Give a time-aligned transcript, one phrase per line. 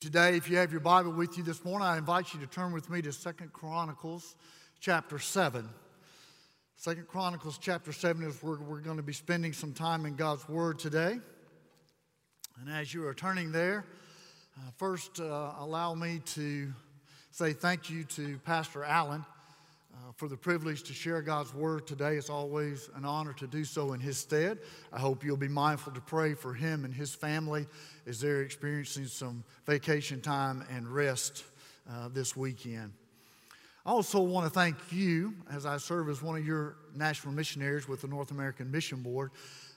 [0.00, 2.72] Today, if you have your Bible with you this morning, I invite you to turn
[2.72, 4.34] with me to Second Chronicles
[4.80, 5.68] chapter 7.
[6.76, 10.48] Second Chronicles chapter 7 is where we're going to be spending some time in God's
[10.48, 11.18] Word today.
[12.58, 13.84] And as you are turning there,
[14.56, 16.72] uh, first uh, allow me to
[17.30, 19.22] say thank you to Pastor Allen
[20.20, 22.16] for the privilege to share God's Word today.
[22.16, 24.58] It's always an honor to do so in His stead.
[24.92, 27.66] I hope you'll be mindful to pray for him and his family
[28.06, 31.44] as they're experiencing some vacation time and rest
[31.90, 32.92] uh, this weekend.
[33.86, 37.88] I also want to thank you as I serve as one of your national missionaries
[37.88, 39.30] with the North American Mission Board.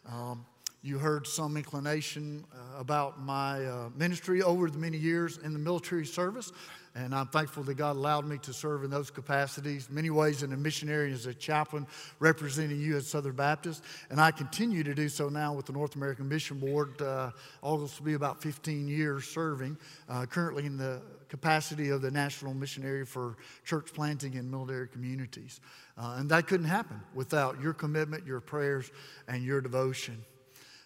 [0.05, 0.45] Um,
[0.81, 5.59] you heard some inclination uh, about my uh, ministry over the many years in the
[5.59, 6.51] military service.
[6.95, 10.53] And I'm thankful that God allowed me to serve in those capacities, many ways in
[10.53, 11.87] a missionary as a chaplain
[12.19, 13.83] representing you at Southern Baptist.
[14.11, 17.01] And I continue to do so now with the North American Mission Board.
[17.01, 17.31] Uh,
[17.63, 19.75] August will be about 15 years serving,
[20.07, 25.61] uh, currently in the capacity of the national missionary for church planting in military communities.
[25.97, 28.91] Uh, and that couldn't happen without your commitment, your prayers,
[29.27, 30.23] and your devotion.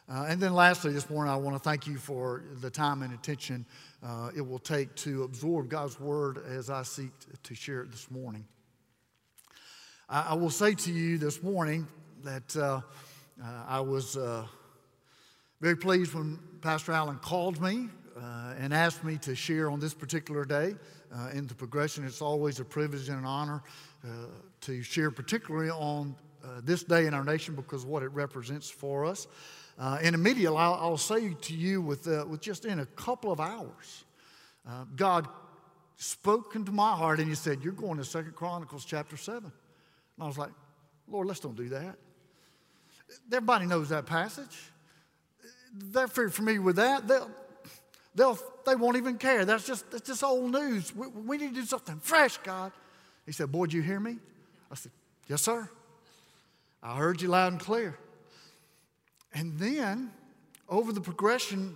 [0.09, 3.14] Uh, and then lastly, this morning, I want to thank you for the time and
[3.14, 3.66] attention
[4.03, 7.11] uh, it will take to absorb God's word as I seek
[7.43, 8.45] to share it this morning.
[10.07, 11.87] I, I will say to you this morning
[12.23, 12.81] that uh,
[13.41, 14.45] uh I was uh,
[15.61, 19.93] very pleased when Pastor Allen called me uh, and asked me to share on this
[19.93, 20.75] particular day
[21.33, 22.05] in the progression.
[22.05, 23.63] It's always a privilege and an honor
[24.61, 26.15] to share, particularly on
[26.63, 29.27] this day in our nation, because what it represents for us.
[29.80, 33.31] Uh, and immediately, I'll, I'll, say to you with, uh, with just in a couple
[33.31, 34.06] of hours,
[34.67, 35.28] uh, God
[35.97, 39.44] spoke into my heart and He said, You're going to Second Chronicles chapter 7.
[39.44, 39.52] And
[40.20, 40.50] I was like,
[41.08, 41.95] Lord, let's don't do that.
[43.31, 44.58] Everybody knows that passage.
[45.73, 47.08] They're familiar with that.
[47.08, 47.30] They'll,
[48.16, 49.45] they'll, they won't even care.
[49.45, 50.95] That's just, that's just old news.
[50.95, 52.72] We, we need to do something fresh, God.
[53.28, 54.17] He said, Boy, do you hear me?
[54.72, 54.92] I said,
[55.28, 55.70] Yes, sir.
[56.81, 57.98] I heard you loud and clear.
[59.37, 60.09] And then,
[60.67, 61.75] over the progression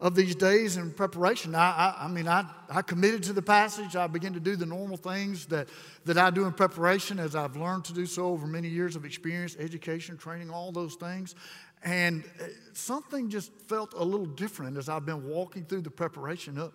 [0.00, 3.96] of these days in preparation, I, I, I, mean, I, I committed to the passage.
[3.96, 5.68] I began to do the normal things that,
[6.04, 9.04] that I do in preparation as I've learned to do so over many years of
[9.04, 11.34] experience, education, training, all those things.
[11.82, 16.56] And uh, something just felt a little different as I've been walking through the preparation
[16.56, 16.72] up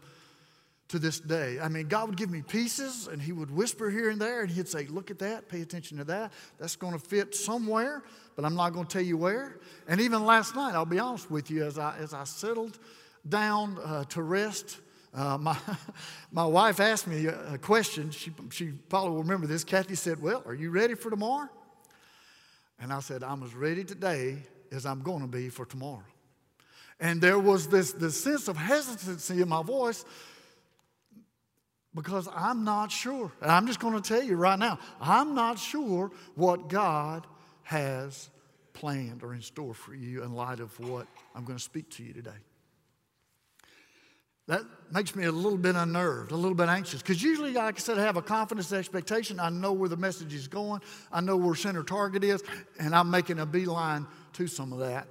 [0.89, 1.59] to this day.
[1.59, 4.49] I mean, God would give me pieces and He would whisper here and there and
[4.49, 6.31] He'd say, Look at that, pay attention to that.
[6.59, 8.03] That's going to fit somewhere,
[8.35, 9.59] but I'm not going to tell you where.
[9.87, 12.79] And even last night, I'll be honest with you, as I, as I settled
[13.27, 14.79] down uh, to rest,
[15.13, 15.57] uh, my,
[16.31, 18.11] my wife asked me a question.
[18.11, 19.63] She, she probably will remember this.
[19.63, 21.49] Kathy said, Well, are you ready for tomorrow?
[22.79, 24.37] And I said, I'm as ready today
[24.71, 26.03] as I'm going to be for tomorrow.
[26.99, 30.03] And there was this, this sense of hesitancy in my voice
[31.97, 33.31] because I'm not sure.
[33.41, 37.27] And I'm just going to tell you right now, I'm not sure what God
[37.63, 38.29] has
[38.73, 42.03] planned or in store for you in light of what I'm going to speak to
[42.03, 42.31] you today.
[44.47, 47.01] That makes me a little bit unnerved, a little bit anxious.
[47.01, 49.41] Because usually, like I said, I have a confidence expectation.
[49.41, 50.81] I know where the message is going,
[51.11, 52.43] I know where center target is,
[52.79, 55.07] and I'm making a beeline to some of that.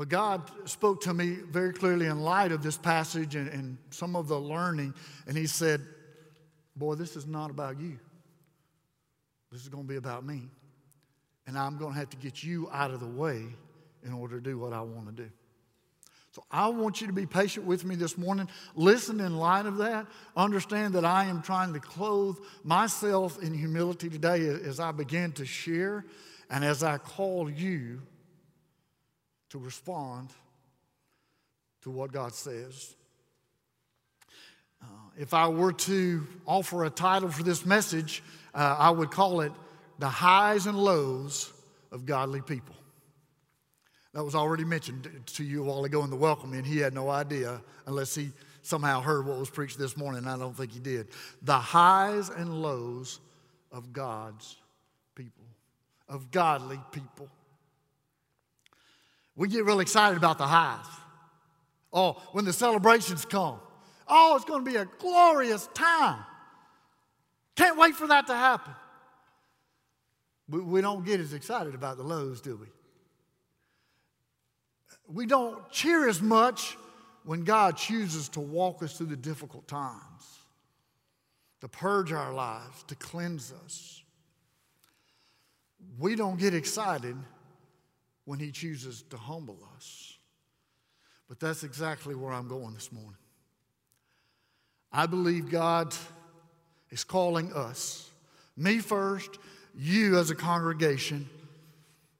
[0.00, 4.16] But God spoke to me very clearly in light of this passage and, and some
[4.16, 4.94] of the learning,
[5.26, 5.82] and He said,
[6.74, 7.98] Boy, this is not about you.
[9.52, 10.48] This is going to be about me.
[11.46, 13.44] And I'm going to have to get you out of the way
[14.02, 15.30] in order to do what I want to do.
[16.32, 18.48] So I want you to be patient with me this morning.
[18.74, 20.06] Listen in light of that.
[20.34, 25.44] Understand that I am trying to clothe myself in humility today as I begin to
[25.44, 26.06] share
[26.48, 28.00] and as I call you
[29.50, 30.30] to respond
[31.82, 32.94] to what God says.
[34.82, 34.86] Uh,
[35.18, 38.22] if I were to offer a title for this message,
[38.54, 39.52] uh, I would call it
[39.98, 41.52] The Highs and Lows
[41.92, 42.74] of Godly People.
[44.12, 46.94] That was already mentioned to you a while ago in the welcome, and he had
[46.94, 48.32] no idea unless he
[48.62, 50.26] somehow heard what was preached this morning.
[50.26, 51.08] I don't think he did.
[51.42, 53.20] The highs and lows
[53.70, 54.56] of God's
[55.14, 55.44] people,
[56.08, 57.28] of godly people.
[59.40, 60.84] We get really excited about the highs.
[61.94, 63.58] Oh, when the celebrations come.
[64.06, 66.22] Oh, it's going to be a glorious time.
[67.56, 68.74] Can't wait for that to happen.
[70.46, 72.66] But we don't get as excited about the lows, do we?
[75.08, 76.76] We don't cheer as much
[77.24, 80.40] when God chooses to walk us through the difficult times,
[81.62, 84.02] to purge our lives, to cleanse us.
[85.98, 87.16] We don't get excited
[88.24, 90.16] when He chooses to humble us.
[91.28, 93.16] But that's exactly where I'm going this morning.
[94.92, 95.94] I believe God
[96.90, 98.10] is calling us,
[98.56, 99.38] me first,
[99.76, 101.28] you as a congregation,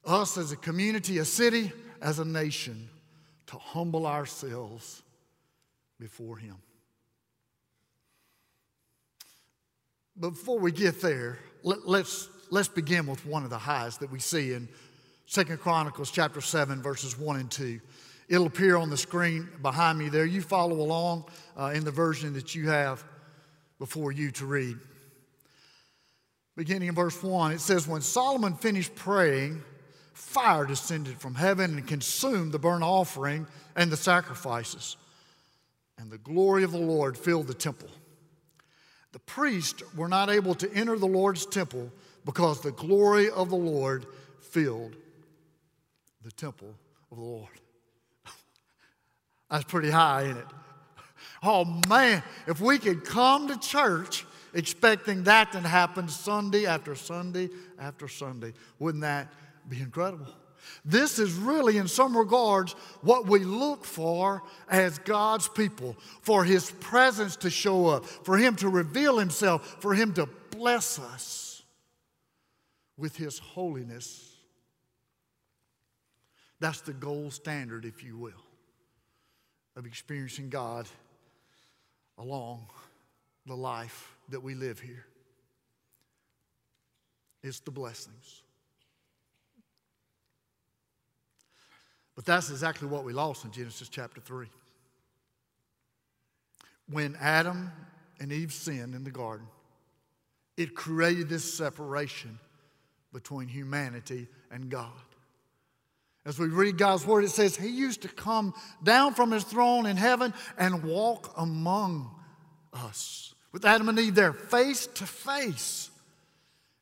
[0.04, 2.88] us as a community, a city, as a nation,
[3.46, 5.02] to humble ourselves
[5.98, 6.56] before Him.
[10.18, 14.10] Before we get there, let, us let's, let's begin with one of the highs that
[14.10, 14.68] we see in
[15.30, 17.80] Second Chronicles chapter 7, verses 1 and 2.
[18.28, 20.26] It'll appear on the screen behind me there.
[20.26, 21.24] You follow along
[21.56, 23.04] uh, in the version that you have
[23.78, 24.76] before you to read.
[26.56, 29.62] Beginning in verse 1, it says, When Solomon finished praying,
[30.14, 33.46] fire descended from heaven and consumed the burnt offering
[33.76, 34.96] and the sacrifices.
[35.96, 37.90] And the glory of the Lord filled the temple.
[39.12, 41.92] The priests were not able to enter the Lord's temple
[42.24, 44.06] because the glory of the Lord
[44.40, 44.96] filled
[46.22, 46.74] the temple
[47.10, 47.48] of the Lord.
[49.50, 50.46] That's pretty high, isn't it?
[51.42, 57.48] Oh man, if we could come to church expecting that to happen Sunday after Sunday
[57.78, 59.32] after Sunday, wouldn't that
[59.68, 60.26] be incredible?
[60.84, 66.70] This is really, in some regards, what we look for as God's people for His
[66.72, 71.62] presence to show up, for Him to reveal Himself, for Him to bless us
[72.96, 74.29] with His holiness.
[76.60, 78.44] That's the gold standard, if you will
[79.76, 80.86] of experiencing God
[82.18, 82.66] along
[83.46, 85.06] the life that we live here.
[87.42, 88.42] It's the blessings.
[92.14, 94.46] But that's exactly what we lost in Genesis chapter 3.
[96.90, 97.70] When Adam
[98.20, 99.46] and Eve sinned in the garden,
[100.56, 102.38] it created this separation
[103.12, 104.90] between humanity and God.
[106.26, 108.52] As we read God's word, it says he used to come
[108.82, 112.14] down from his throne in heaven and walk among
[112.72, 115.90] us with Adam and Eve there face to face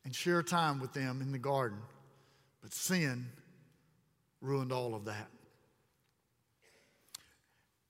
[0.05, 1.79] and share time with them in the garden.
[2.63, 3.27] But sin
[4.41, 5.29] ruined all of that.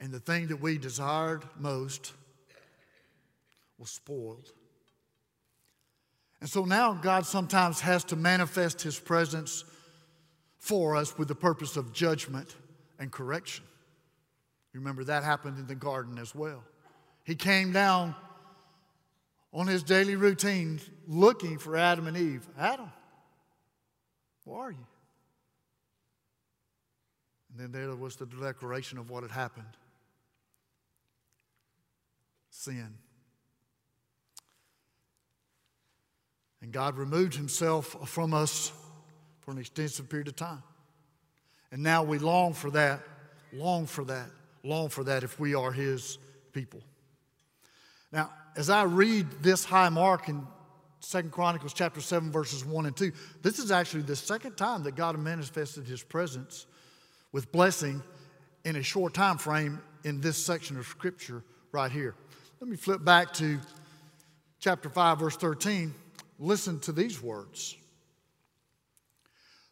[0.01, 2.13] And the thing that we desired most
[3.79, 4.53] was spoiled.
[6.41, 9.65] And so now God sometimes has to manifest his presence
[10.59, 12.55] for us with the purpose of judgment
[12.99, 13.65] and correction.
[14.73, 16.63] You remember that happened in the garden as well.
[17.25, 18.15] He came down
[19.53, 22.47] on his daily routine looking for Adam and Eve.
[22.59, 22.91] Adam,
[24.45, 24.87] where are you?
[27.51, 29.67] And then there was the declaration of what had happened
[32.51, 32.95] sin.
[36.61, 38.73] And God removed himself from us
[39.49, 40.63] for an extensive period of time.
[41.73, 43.01] And now we long for that,
[43.51, 44.29] long for that,
[44.63, 46.19] long for that if we are His
[46.53, 46.81] people.
[48.13, 50.47] Now, as I read this high mark in
[51.01, 53.11] Second Chronicles chapter 7, verses 1 and 2,
[53.41, 56.67] this is actually the second time that God manifested His presence
[57.33, 58.03] with blessing
[58.67, 61.43] in a short time frame in this section of Scripture
[61.73, 62.15] right here.
[62.61, 63.59] Let me flip back to
[64.61, 65.95] chapter 5, verse 13.
[66.39, 67.79] Listen to these words.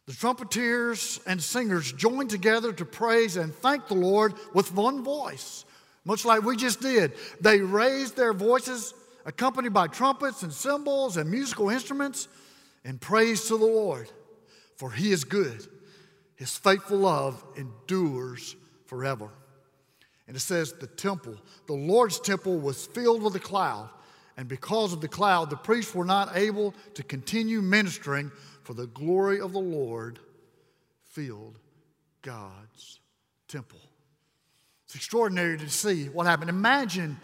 [0.07, 5.65] The trumpeters and singers joined together to praise and thank the Lord with one voice,
[6.05, 7.11] much like we just did.
[7.41, 8.93] They raised their voices,
[9.25, 12.29] accompanied by trumpets and cymbals and musical instruments,
[12.85, 14.09] in praise to the Lord,
[14.77, 15.67] for he is good.
[16.37, 19.27] His faithful love endures forever.
[20.25, 21.35] And it says, the temple,
[21.65, 23.89] the Lord's temple was filled with a cloud.
[24.37, 28.31] And because of the cloud, the priests were not able to continue ministering
[28.67, 30.19] for the glory of the Lord
[31.05, 31.57] filled
[32.21, 32.99] God's
[33.47, 33.79] temple.
[34.83, 36.49] It's extraordinary to see what happened.
[36.49, 37.17] Imagine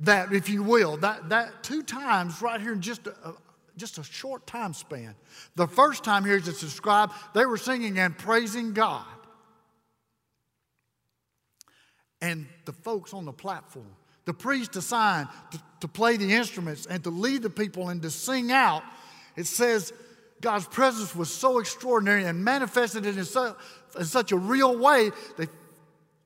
[0.00, 3.32] that, if you will, that, that two times right here in just a,
[3.78, 5.14] just a short time span.
[5.56, 9.06] The first time here is it's described, they were singing and praising God.
[12.20, 13.96] And the folks on the platform,
[14.26, 18.10] the priest assigned to, to play the instruments and to lead the people and to
[18.10, 18.82] sing out,
[19.36, 19.94] it says
[20.42, 23.56] God's presence was so extraordinary and manifested in, so,
[23.98, 25.48] in such a real way that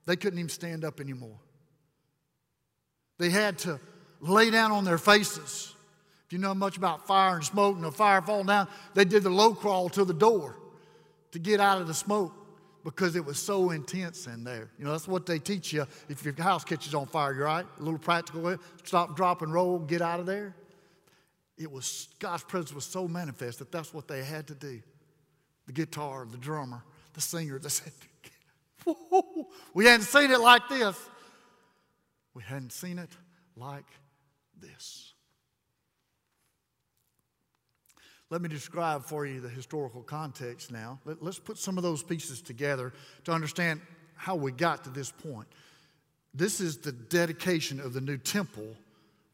[0.06, 1.38] they couldn't even stand up anymore.
[3.18, 3.78] They had to
[4.20, 5.74] lay down on their faces.
[6.26, 9.22] If you know much about fire and smoke and the fire falling down, they did
[9.22, 10.56] the low crawl to the door
[11.32, 12.32] to get out of the smoke
[12.84, 14.70] because it was so intense in there.
[14.78, 15.86] You know, that's what they teach you.
[16.08, 17.66] If your house catches on fire, you're right.
[17.78, 18.56] A little practical.
[18.84, 20.54] Stop, drop, and roll, get out of there
[21.58, 24.80] it was God's presence was so manifest that that's what they had to do.
[25.66, 26.82] The guitar, the drummer,
[27.14, 27.92] the singer, they said,
[29.74, 30.96] We hadn't seen it like this.
[32.34, 33.10] We hadn't seen it
[33.56, 33.86] like
[34.60, 35.14] this.
[38.28, 40.98] Let me describe for you the historical context now.
[41.04, 42.92] Let, us put some of those pieces together
[43.24, 43.80] to understand
[44.14, 45.46] how we got to this point.
[46.34, 48.76] This is the dedication of the new temple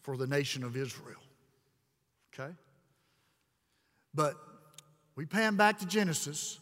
[0.03, 1.21] for the nation of Israel.
[2.33, 2.53] Okay?
[4.15, 4.35] But
[5.17, 6.59] we pan back to Genesis,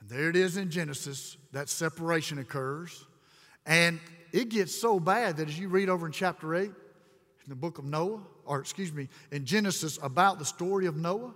[0.00, 3.06] and there it is in Genesis that separation occurs.
[3.66, 4.00] And
[4.32, 6.72] it gets so bad that as you read over in chapter 8 in
[7.48, 11.34] the book of Noah, or excuse me, in Genesis about the story of Noah,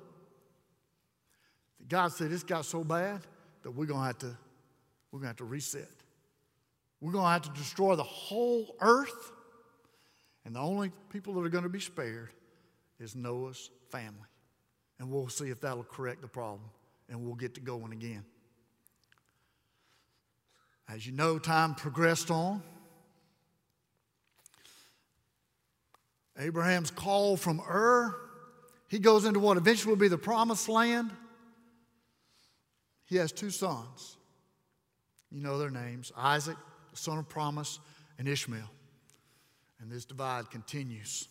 [1.88, 3.21] God said, This got so bad
[3.62, 4.37] that we're going to have to,
[5.12, 5.88] we're going to have to reset.
[7.00, 9.33] We're going to have to destroy the whole earth.
[10.47, 12.30] And the only people that are going to be spared
[13.04, 14.28] is Noah's family.
[14.99, 16.68] And we'll see if that'll correct the problem.
[17.08, 18.25] And we'll get to going again.
[20.88, 22.62] As you know, time progressed on.
[26.38, 28.16] Abraham's call from Ur,
[28.88, 31.11] he goes into what eventually will be the promised land.
[33.04, 34.16] He has two sons.
[35.30, 36.56] You know their names Isaac,
[36.90, 37.78] the son of promise,
[38.18, 38.70] and Ishmael.
[39.80, 41.28] And this divide continues.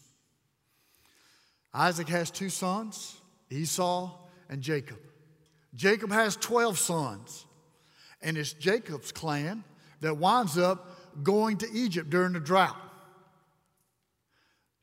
[1.73, 4.11] Isaac has two sons, Esau
[4.49, 4.99] and Jacob.
[5.73, 7.45] Jacob has 12 sons,
[8.21, 9.63] and it's Jacob's clan
[10.01, 12.77] that winds up going to Egypt during the drought.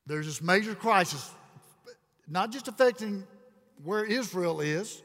[0.05, 1.31] There's this major crisis,
[2.27, 3.25] not just affecting
[3.83, 5.01] where Israel is,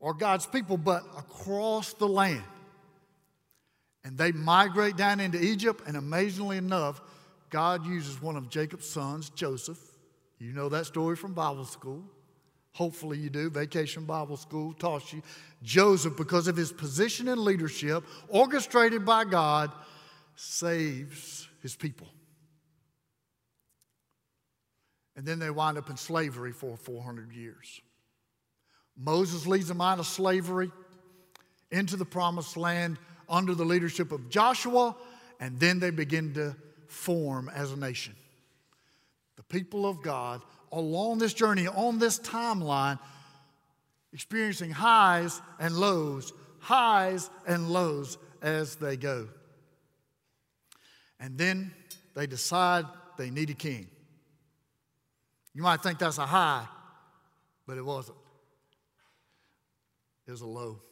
[0.00, 2.42] or God's people, but across the land.
[4.02, 7.00] And they migrate down into Egypt, and amazingly enough,
[7.50, 9.78] God uses one of Jacob's sons, Joseph.
[10.40, 12.02] You know that story from Bible school.
[12.72, 13.50] Hopefully, you do.
[13.50, 15.22] Vacation Bible School taught you.
[15.62, 19.70] Joseph, because of his position and leadership, orchestrated by God,
[20.36, 22.08] saves his people.
[25.16, 27.80] And then they wind up in slavery for 400 years.
[28.96, 30.70] Moses leads them out of slavery
[31.70, 34.96] into the promised land under the leadership of Joshua,
[35.40, 36.56] and then they begin to
[36.86, 38.14] form as a nation.
[39.40, 42.98] The people of God, along this journey, on this timeline,
[44.12, 49.28] experiencing highs and lows, highs and lows as they go.
[51.18, 51.72] And then
[52.14, 52.84] they decide
[53.16, 53.86] they need a king.
[55.54, 56.66] You might think that's a high,
[57.66, 58.18] but it wasn't
[60.26, 60.82] is a low.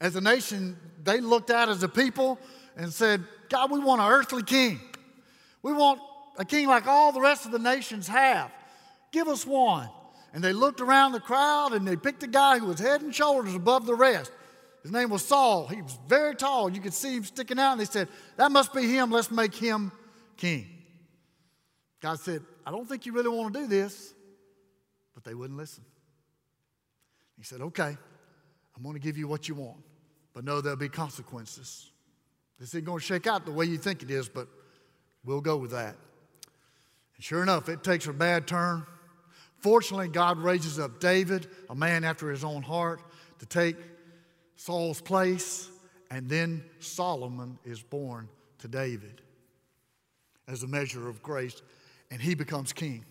[0.00, 2.38] As a nation, they looked at as a people
[2.74, 4.80] and said, God, we want an earthly king.
[5.62, 6.00] We want
[6.38, 8.50] a king like all the rest of the nations have.
[9.12, 9.90] Give us one.
[10.32, 13.14] And they looked around the crowd and they picked a guy who was head and
[13.14, 14.30] shoulders above the rest.
[14.82, 15.66] His name was Saul.
[15.66, 16.70] He was very tall.
[16.70, 17.72] You could see him sticking out.
[17.72, 19.10] And they said, That must be him.
[19.10, 19.90] Let's make him
[20.36, 20.66] king.
[22.00, 24.14] God said, I don't think you really want to do this.
[25.14, 25.84] But they wouldn't listen.
[27.36, 27.96] He said, Okay,
[28.76, 29.78] I'm going to give you what you want,
[30.34, 31.90] but know there'll be consequences.
[32.60, 34.46] This ain't going to shake out the way you think it is, but
[35.24, 35.96] we'll go with that.
[37.18, 38.86] And sure enough, it takes a bad turn.
[39.58, 43.02] Fortunately, God raises up David, a man after his own heart,
[43.40, 43.76] to take
[44.56, 45.68] Saul's place,
[46.10, 48.28] and then Solomon is born
[48.60, 49.20] to David
[50.46, 51.60] as a measure of grace,
[52.10, 53.04] and he becomes king.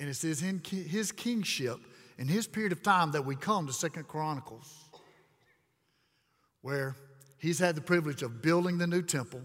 [0.00, 1.78] And it says in his kingship
[2.20, 4.84] in his period of time that we come to Second Chronicles,
[6.60, 6.94] where
[7.38, 9.40] he's had the privilege of building the new temple.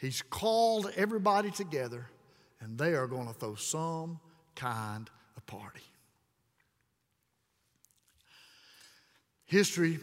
[0.00, 2.08] He's called everybody together,
[2.60, 4.18] and they are going to throw some
[4.54, 5.82] kind of party.
[9.44, 9.98] History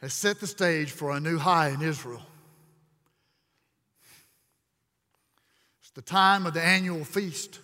[0.00, 2.22] has set the stage for a new high in Israel.
[5.80, 7.60] It's the time of the annual feast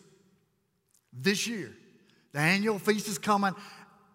[1.13, 1.73] this year.
[2.33, 3.55] The annual feast is coming,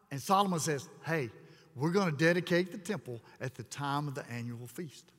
[0.09, 1.29] and Solomon says, Hey,
[1.75, 5.11] we're going to dedicate the temple at the time of the annual feast.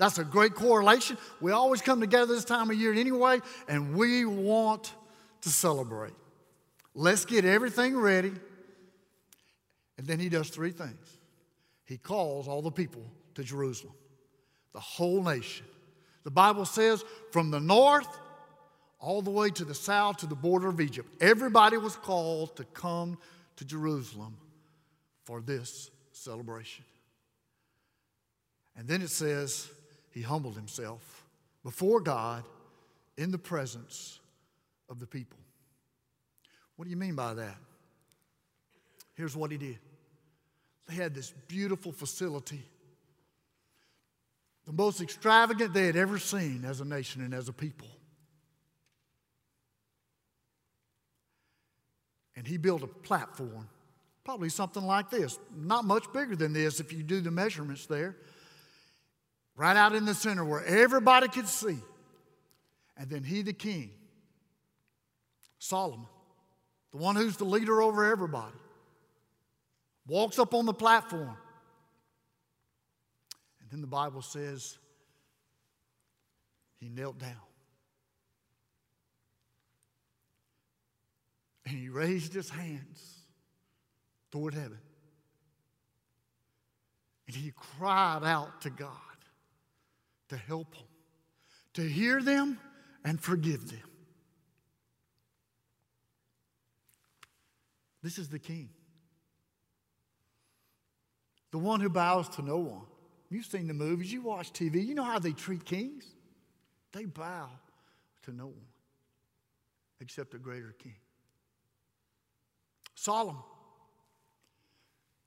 [0.00, 1.18] That's a great correlation.
[1.42, 4.94] We always come together this time of year anyway, and we want
[5.42, 6.14] to celebrate.
[6.94, 8.32] Let's get everything ready.
[9.98, 11.18] And then he does three things
[11.84, 13.02] he calls all the people
[13.34, 13.92] to Jerusalem,
[14.72, 15.66] the whole nation.
[16.24, 18.08] The Bible says from the north
[19.00, 21.14] all the way to the south to the border of Egypt.
[21.20, 23.18] Everybody was called to come
[23.56, 24.38] to Jerusalem
[25.24, 26.86] for this celebration.
[28.78, 29.68] And then it says
[30.10, 31.26] he humbled himself
[31.62, 32.44] before God
[33.16, 34.20] in the presence
[34.88, 35.38] of the people.
[36.76, 37.56] What do you mean by that?
[39.14, 39.78] Here's what he did
[40.88, 42.64] they had this beautiful facility
[44.66, 47.88] the most extravagant they had ever seen as a nation and as a people.
[52.36, 53.68] And he built a platform,
[54.22, 58.16] probably something like this, not much bigger than this if you do the measurements there,
[59.60, 61.76] right out in the center where everybody could see.
[62.96, 63.90] And then he, the king,
[65.58, 66.06] Solomon,
[66.92, 68.56] the one who's the leader over everybody,
[70.06, 71.36] walks up on the platform.
[73.60, 74.78] And then the Bible says
[76.78, 77.36] he knelt down.
[81.66, 83.18] And he raised his hands
[84.30, 84.78] toward heaven.
[87.26, 89.09] And he cried out to God
[90.30, 90.84] to help them,
[91.74, 92.58] to hear them
[93.04, 93.82] and forgive them.
[98.02, 98.70] This is the king.
[101.50, 102.86] The one who bows to no one.
[103.28, 106.04] You've seen the movies, you watch TV, you know how they treat kings.
[106.92, 107.50] They bow
[108.22, 108.54] to no one
[110.00, 110.96] except a greater king.
[112.94, 113.42] Solomon.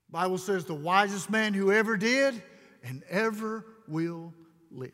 [0.09, 2.41] Bible says the wisest man who ever did
[2.83, 4.33] and ever will
[4.73, 4.91] live.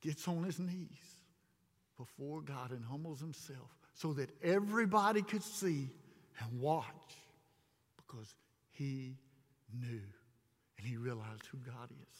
[0.00, 1.18] Gets on his knees
[1.96, 5.88] before God and humbles himself so that everybody could see
[6.40, 6.84] and watch
[7.96, 8.34] because
[8.72, 9.16] he
[9.72, 10.02] knew
[10.78, 12.18] and he realized who God is.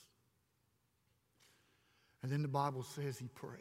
[2.22, 3.60] And then the Bible says he prayed.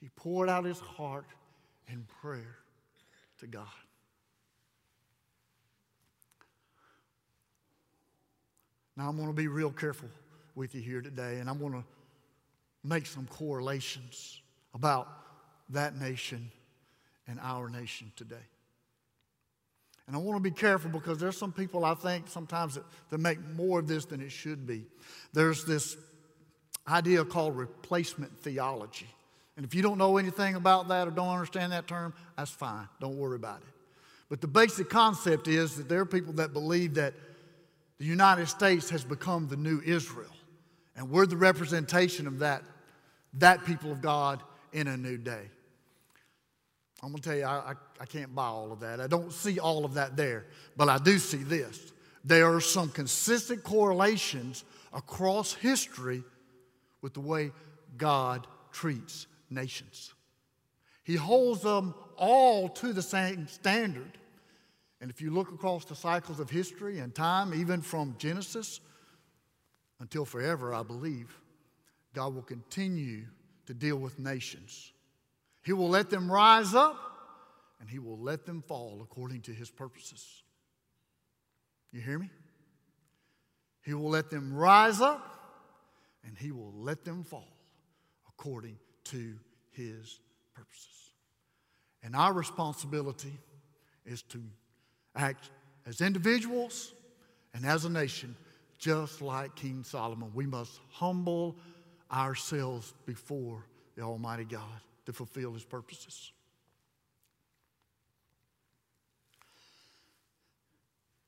[0.00, 1.26] He poured out his heart
[1.88, 2.58] in prayer
[3.40, 3.66] to God.
[8.96, 10.08] Now, I'm going to be real careful
[10.54, 11.84] with you here today, and I'm going to
[12.84, 14.40] make some correlations
[14.74, 15.08] about
[15.70, 16.50] that nation
[17.26, 18.36] and our nation today.
[20.06, 23.18] And I want to be careful because there's some people I think sometimes that, that
[23.18, 24.84] make more of this than it should be.
[25.32, 25.96] There's this
[26.86, 29.08] idea called replacement theology.
[29.56, 32.88] And if you don't know anything about that or don't understand that term, that's fine.
[33.00, 33.74] Don't worry about it.
[34.28, 37.14] But the basic concept is that there are people that believe that
[37.98, 40.30] the United States has become the new Israel.
[40.96, 42.62] And we're the representation of that,
[43.34, 45.50] that people of God in a new day.
[47.02, 49.00] I'm going to tell you, I, I, I, can't buy all of that.
[49.00, 50.46] I don't see all of that there.
[50.76, 51.92] But I do see this.
[52.24, 56.22] There are some consistent correlations across history
[57.02, 57.52] with the way
[57.98, 60.14] God treats nations.
[61.02, 64.18] He holds them all to the same standard.
[65.04, 68.80] And if you look across the cycles of history and time, even from Genesis
[70.00, 71.38] until forever, I believe,
[72.14, 73.26] God will continue
[73.66, 74.94] to deal with nations.
[75.62, 76.96] He will let them rise up
[77.80, 80.42] and He will let them fall according to His purposes.
[81.92, 82.30] You hear me?
[83.82, 85.38] He will let them rise up
[86.26, 87.58] and He will let them fall
[88.26, 89.34] according to
[89.72, 90.18] His
[90.54, 91.10] purposes.
[92.02, 93.38] And our responsibility
[94.06, 94.40] is to
[95.14, 95.50] act
[95.86, 96.92] as individuals
[97.54, 98.36] and as a nation,
[98.78, 100.30] just like King Solomon.
[100.34, 101.56] We must humble
[102.12, 103.64] ourselves before
[103.96, 104.62] the Almighty God
[105.06, 106.32] to fulfill His purposes.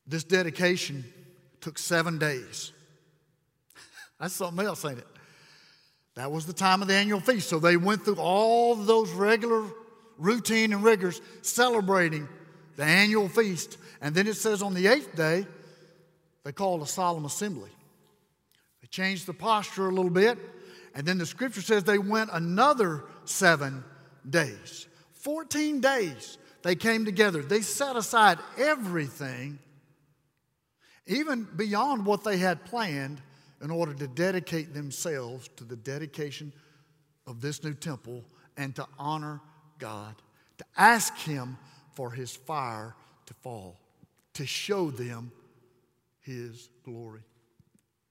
[0.07, 1.05] This dedication
[1.61, 2.72] took seven days.
[4.20, 5.07] That's something else, ain't it?
[6.14, 7.49] That was the time of the annual feast.
[7.49, 9.64] So they went through all those regular
[10.16, 12.29] routine and rigors celebrating
[12.76, 13.78] the annual feast.
[14.00, 15.46] And then it says on the eighth day,
[16.44, 17.70] they called a solemn assembly.
[18.80, 20.38] They changed the posture a little bit.
[20.94, 23.84] And then the scripture says they went another seven
[24.28, 24.86] days.
[25.14, 27.42] 14 days they came together.
[27.42, 29.58] They set aside everything,
[31.06, 33.20] even beyond what they had planned,
[33.62, 36.52] in order to dedicate themselves to the dedication
[37.26, 38.24] of this new temple
[38.56, 39.40] and to honor
[39.78, 40.14] God,
[40.58, 41.56] to ask Him
[41.96, 43.80] for His fire to fall,
[44.35, 45.32] to show them
[46.20, 47.22] His glory.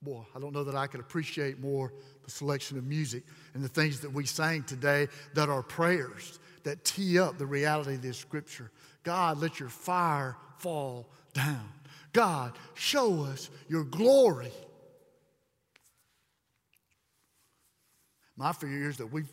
[0.01, 1.93] Boy, I don't know that I could appreciate more
[2.23, 6.83] the selection of music and the things that we sang today that are prayers that
[6.83, 8.71] tee up the reality of this scripture.
[9.03, 11.69] God, let your fire fall down.
[12.11, 14.51] God, show us your glory.
[18.35, 19.31] My fear is that we've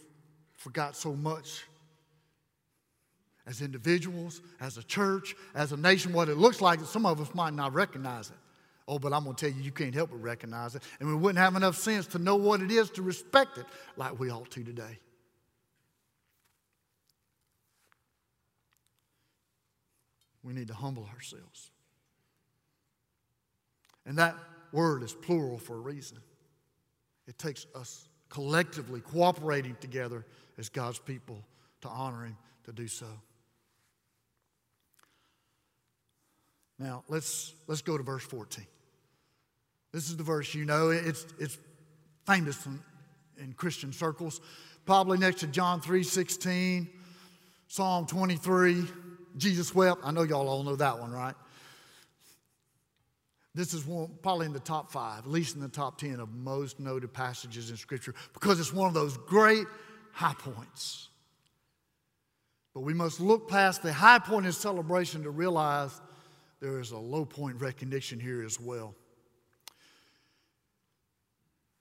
[0.57, 1.65] forgot so much
[3.47, 7.35] as individuals, as a church, as a nation, what it looks like some of us
[7.35, 8.37] might not recognize it.
[8.87, 10.83] Oh, but I'm going to tell you, you can't help but recognize it.
[11.01, 14.19] And we wouldn't have enough sense to know what it is to respect it like
[14.19, 14.99] we ought to today.
[20.43, 21.71] We need to humble ourselves.
[24.05, 24.35] And that
[24.73, 26.19] word is plural for a reason.
[27.29, 30.27] It takes us collectively cooperating together
[30.59, 31.45] as God's people
[31.83, 33.07] to honor Him to do so.
[36.79, 38.67] Now, let's, let's go to verse 14.
[39.93, 40.91] This is the verse you know.
[40.91, 41.59] It's, it's
[42.27, 42.81] famous in,
[43.39, 44.41] in Christian circles.
[44.87, 46.89] Probably next to John 3 16,
[47.69, 48.85] Psalm 23,
[49.37, 50.01] Jesus wept.
[50.05, 51.35] I know y'all all know that one, right?
[53.55, 56.33] This is one, probably in the top five, at least in the top 10 of
[56.33, 59.67] most noted passages in Scripture, because it's one of those great
[60.13, 61.11] high points.
[62.75, 66.01] But we must look past the high point in celebration to realize
[66.63, 68.95] there is a low point recognition here as well.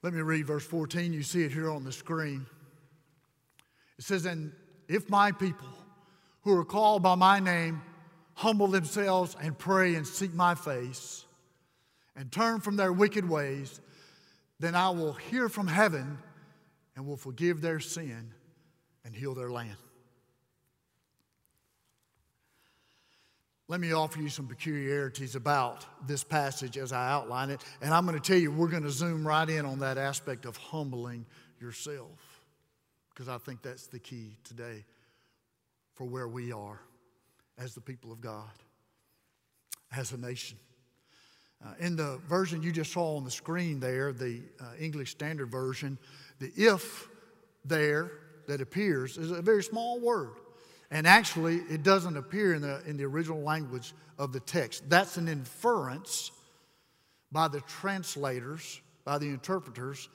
[0.01, 1.13] Let me read verse 14.
[1.13, 2.47] You see it here on the screen.
[3.99, 4.51] It says, And
[4.87, 5.67] if my people
[6.41, 7.83] who are called by my name
[8.33, 11.25] humble themselves and pray and seek my face
[12.15, 13.79] and turn from their wicked ways,
[14.59, 16.17] then I will hear from heaven
[16.95, 18.33] and will forgive their sin
[19.05, 19.77] and heal their land.
[23.71, 27.63] Let me offer you some peculiarities about this passage as I outline it.
[27.81, 30.43] And I'm going to tell you, we're going to zoom right in on that aspect
[30.43, 31.25] of humbling
[31.61, 32.41] yourself,
[33.11, 34.83] because I think that's the key today
[35.93, 36.81] for where we are
[37.57, 38.51] as the people of God,
[39.95, 40.57] as a nation.
[41.65, 45.49] Uh, in the version you just saw on the screen there, the uh, English Standard
[45.49, 45.97] Version,
[46.39, 47.07] the if
[47.63, 48.11] there
[48.49, 50.40] that appears is a very small word.
[50.91, 54.89] And actually, it doesn't appear in the, in the original language of the text.
[54.89, 56.31] That's an inference
[57.31, 60.09] by the translators, by the interpreters,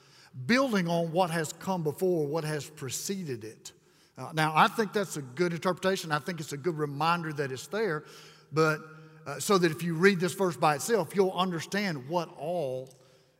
[0.45, 3.71] building on what has come before, what has preceded it.
[4.19, 6.11] Uh, now, I think that's a good interpretation.
[6.11, 8.03] I think it's a good reminder that it's there,
[8.51, 8.79] but
[9.25, 12.89] uh, so that if you read this verse by itself, you'll understand what all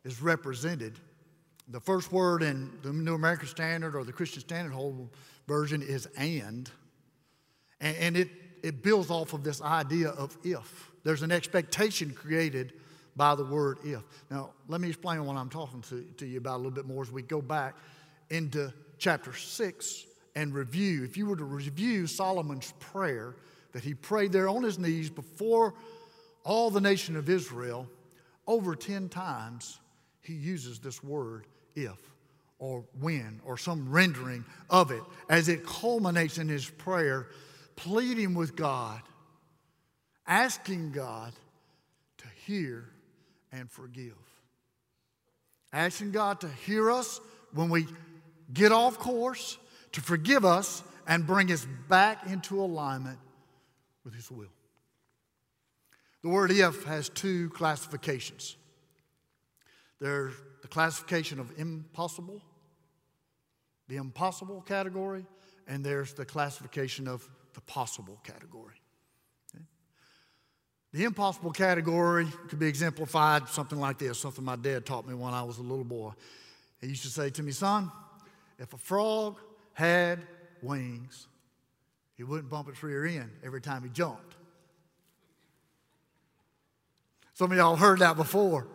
[0.04, 1.00] is represented.
[1.69, 4.73] The first word in the New American Standard or the Christian Standard
[5.47, 6.69] version is and.
[7.80, 8.30] And, and it,
[8.63, 10.92] it builds off of this idea of if.
[11.04, 12.74] There's an expectation created
[13.16, 14.04] by the word if.
[14.30, 17.02] Now, let me explain what I'm talking to, to you about a little bit more
[17.02, 17.76] as we go back
[18.30, 21.04] into chapter 6 and review.
[21.04, 23.36] If you were to review Solomon's prayer
[23.72, 25.74] that he prayed there on his knees before
[26.44, 27.88] all the nation of Israel,
[28.46, 29.80] over 10 times
[30.22, 31.98] he uses this word if
[32.60, 37.28] or when or some rendering of it as it culminates in his prayer
[37.78, 39.02] pleading with God,
[40.28, 41.32] asking God
[42.18, 42.90] to hear
[43.54, 44.18] and forgive.
[45.72, 47.22] Asking God to hear us
[47.54, 47.88] when we
[48.54, 49.58] get off course,
[49.94, 53.20] to forgive us and bring us back into alignment
[54.04, 54.48] with His will.
[56.24, 58.58] The word if has two classifications
[60.00, 62.42] there's the classification of impossible,
[63.88, 65.26] the impossible category,
[65.68, 68.76] and there's the classification of the possible category.
[70.93, 75.34] The impossible category could be exemplified something like this, something my dad taught me when
[75.34, 76.12] I was a little boy.
[76.80, 77.91] He used to say to me, son,
[78.60, 79.39] if a frog
[79.74, 80.20] had
[80.62, 81.28] wings,
[82.15, 84.36] he wouldn't bump its rear end every time he jumped.
[87.34, 88.67] Some of y'all heard that before.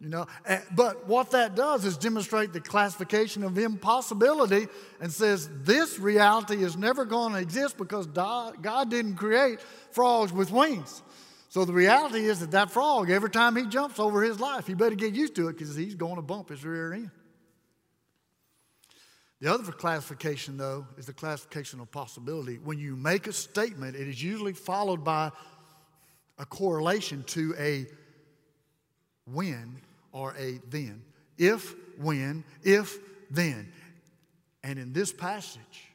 [0.00, 0.26] You know,
[0.74, 4.66] but what that does is demonstrate the classification of impossibility
[4.98, 9.60] and says this reality is never going to exist because God didn't create
[9.90, 11.02] frogs with wings.
[11.50, 14.72] So the reality is that that frog, every time he jumps over his life, he
[14.72, 17.10] better get used to it because he's going to bump his rear end.
[19.42, 22.56] The other classification, though, is the classification of possibility.
[22.56, 25.30] When you make a statement, it is usually followed by
[26.38, 27.86] a correlation to a
[29.26, 29.80] when
[30.12, 31.02] or a then.
[31.38, 32.98] If, when, if,
[33.30, 33.72] then.
[34.62, 35.88] And in this passage,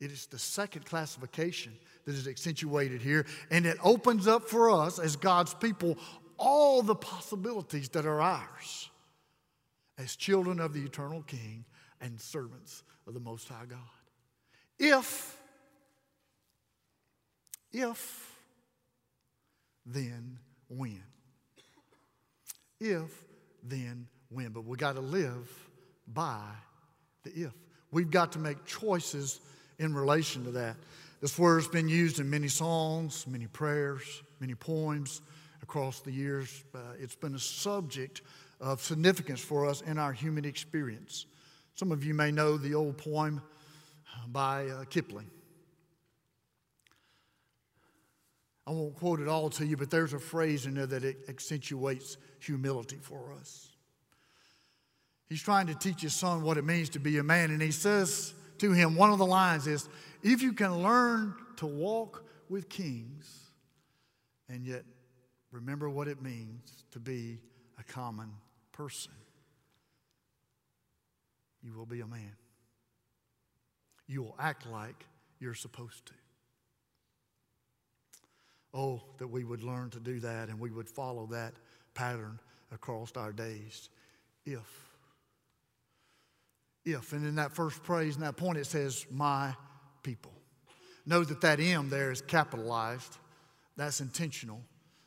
[0.00, 1.72] it is the second classification
[2.04, 5.98] that is accentuated here, and it opens up for us as God's people
[6.38, 8.88] all the possibilities that are ours
[9.98, 11.64] as children of the eternal King
[12.00, 13.78] and servants of the Most High God.
[14.78, 15.36] If,
[17.72, 18.36] if,
[19.84, 21.02] then when.
[22.80, 23.24] If,
[23.62, 24.50] then when.
[24.50, 25.48] But we got to live
[26.06, 26.42] by
[27.24, 27.52] the if.
[27.90, 29.40] We've got to make choices
[29.78, 30.76] in relation to that.
[31.20, 35.20] This word's been used in many songs, many prayers, many poems
[35.62, 36.64] across the years.
[36.74, 38.22] Uh, it's been a subject
[38.60, 41.26] of significance for us in our human experience.
[41.74, 43.40] Some of you may know the old poem
[44.28, 45.30] by uh, Kipling.
[48.66, 52.18] I won't quote it all to you, but there's a phrase in there that accentuates
[52.40, 53.68] humility for us.
[55.28, 57.70] He's trying to teach his son what it means to be a man, and he
[57.70, 59.88] says to him, one of the lines is,
[60.22, 63.50] If you can learn to walk with kings
[64.48, 64.84] and yet
[65.50, 67.38] remember what it means to be
[67.78, 68.30] a common
[68.72, 69.12] person,
[71.62, 72.32] you will be a man.
[74.06, 75.04] You will act like
[75.38, 76.14] you're supposed to.
[78.72, 81.54] Oh, that we would learn to do that and we would follow that
[81.98, 82.38] pattern
[82.72, 83.90] across our days.
[84.46, 84.60] If.
[86.84, 87.12] If.
[87.12, 89.52] And in that first praise, in that point, it says, My
[90.04, 90.32] people.
[91.06, 93.18] Know that that M there is capitalized.
[93.76, 94.60] That's intentional.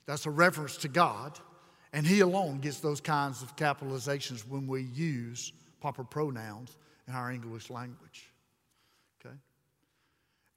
[0.05, 1.39] That's a reference to God.
[1.93, 6.75] And He alone gets those kinds of capitalizations when we use proper pronouns
[7.07, 8.33] in our English language.
[9.23, 9.35] Okay?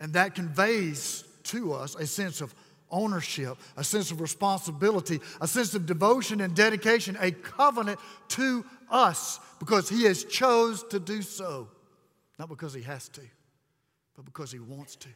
[0.01, 2.55] And that conveys to us a sense of
[2.94, 9.40] ownership, a sense of responsibility, a sense of devotion and dedication, a covenant to us
[9.59, 11.68] because he has chose to do so.
[12.38, 13.20] Not because he has to,
[14.16, 15.09] but because he wants to.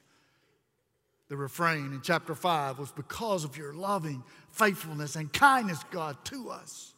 [1.28, 6.50] The refrain in chapter 5 was because of your loving faithfulness and kindness, God, to
[6.50, 6.94] us,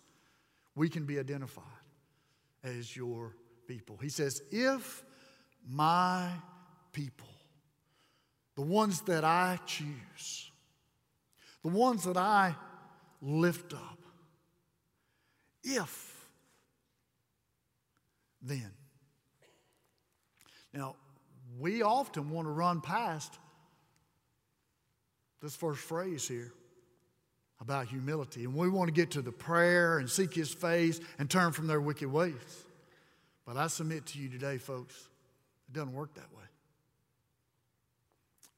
[0.75, 1.65] we can be identified
[2.63, 3.35] as your
[3.67, 3.99] people.
[4.01, 5.05] He says, If
[5.69, 6.31] my
[6.93, 7.29] people,
[8.55, 10.50] the ones that I choose,
[11.63, 12.55] the ones that I
[13.21, 13.99] lift up,
[15.63, 16.29] if,
[18.43, 18.71] then.
[20.73, 20.97] Now,
[21.59, 23.39] we often want to run past
[25.43, 26.53] this first phrase here
[27.61, 28.45] about humility.
[28.45, 31.67] And we want to get to the prayer and seek His face and turn from
[31.67, 32.35] their wicked ways.
[33.47, 34.95] But I submit to you today, folks,
[35.69, 36.45] it doesn't work that way.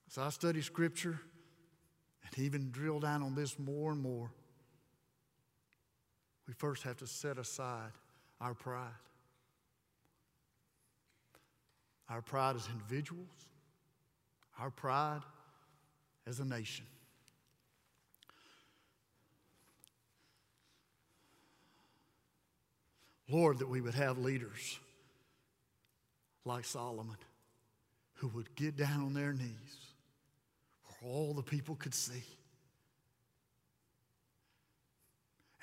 [0.09, 1.19] So I study Scripture
[2.35, 4.31] and even drill down on this more and more.
[6.47, 7.92] We first have to set aside
[8.40, 8.88] our pride.
[12.09, 13.29] Our pride as individuals,
[14.59, 15.23] our pride
[16.27, 16.85] as a nation.
[23.29, 24.79] Lord, that we would have leaders
[26.45, 27.16] like Solomon
[28.14, 29.91] who would get down on their knees
[31.05, 32.23] all the people could see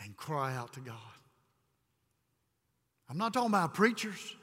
[0.04, 0.96] and cry out to God.
[3.10, 4.36] I'm not talking about preachers.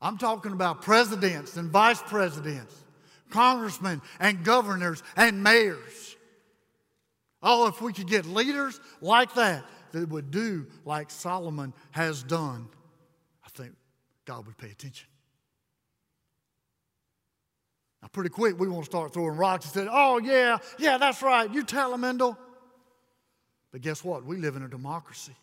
[0.00, 2.82] I'm talking about presidents and vice presidents
[3.32, 6.16] congressmen and governors and mayors.
[7.42, 12.68] Oh, if we could get leaders like that that would do like Solomon has done,
[13.44, 13.72] I think
[14.24, 15.08] God would pay attention.
[18.02, 21.22] Now, pretty quick, we want to start throwing rocks and say, oh, yeah, yeah, that's
[21.22, 21.52] right.
[21.52, 22.36] You tell them, Endel.
[23.70, 24.24] But guess what?
[24.24, 25.36] We live in a democracy.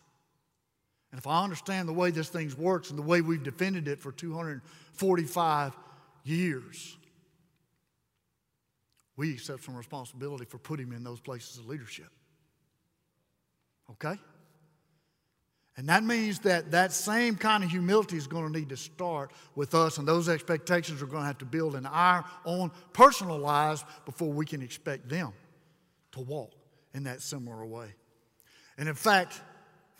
[1.11, 3.99] And if I understand the way this thing works and the way we've defended it
[3.99, 5.77] for 245
[6.23, 6.97] years,
[9.15, 12.09] we accept some responsibility for putting him in those places of leadership.
[13.91, 14.19] Okay?
[15.79, 19.31] And that means that that same kind of humility is going to need to start
[19.55, 23.37] with us, and those expectations are going to have to build in our own personal
[23.37, 25.31] lives before we can expect them
[26.11, 26.51] to walk
[26.93, 27.93] in that similar way.
[28.77, 29.39] And in fact,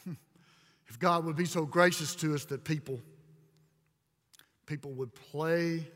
[0.89, 2.99] if God would be so gracious to us that people,
[4.65, 5.87] people would play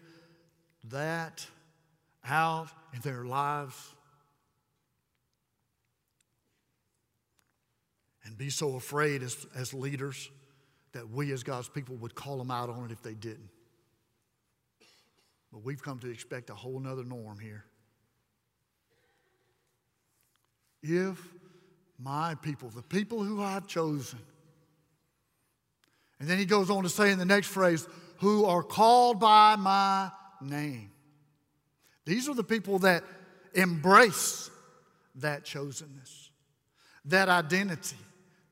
[0.86, 1.46] that
[2.24, 3.96] out in their lives
[8.26, 10.30] and be so afraid as, as leaders
[10.94, 13.50] that we as God's people would call them out on it if they didn't.
[15.52, 17.66] But we've come to expect a whole nother norm here.
[20.82, 21.18] If
[22.00, 24.20] my people, the people who I've chosen,
[26.20, 29.56] and then he goes on to say in the next phrase, who are called by
[29.58, 30.10] my
[30.42, 30.92] name.
[32.06, 33.04] These are the people that
[33.54, 34.50] embrace
[35.16, 36.30] that chosenness,
[37.06, 37.98] that identity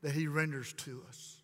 [0.02, 1.38] that He renders to us.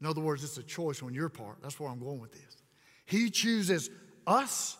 [0.00, 1.58] In other words, it's a choice on your part.
[1.62, 2.56] That's where I'm going with this.
[3.04, 3.90] He chooses
[4.26, 4.76] us,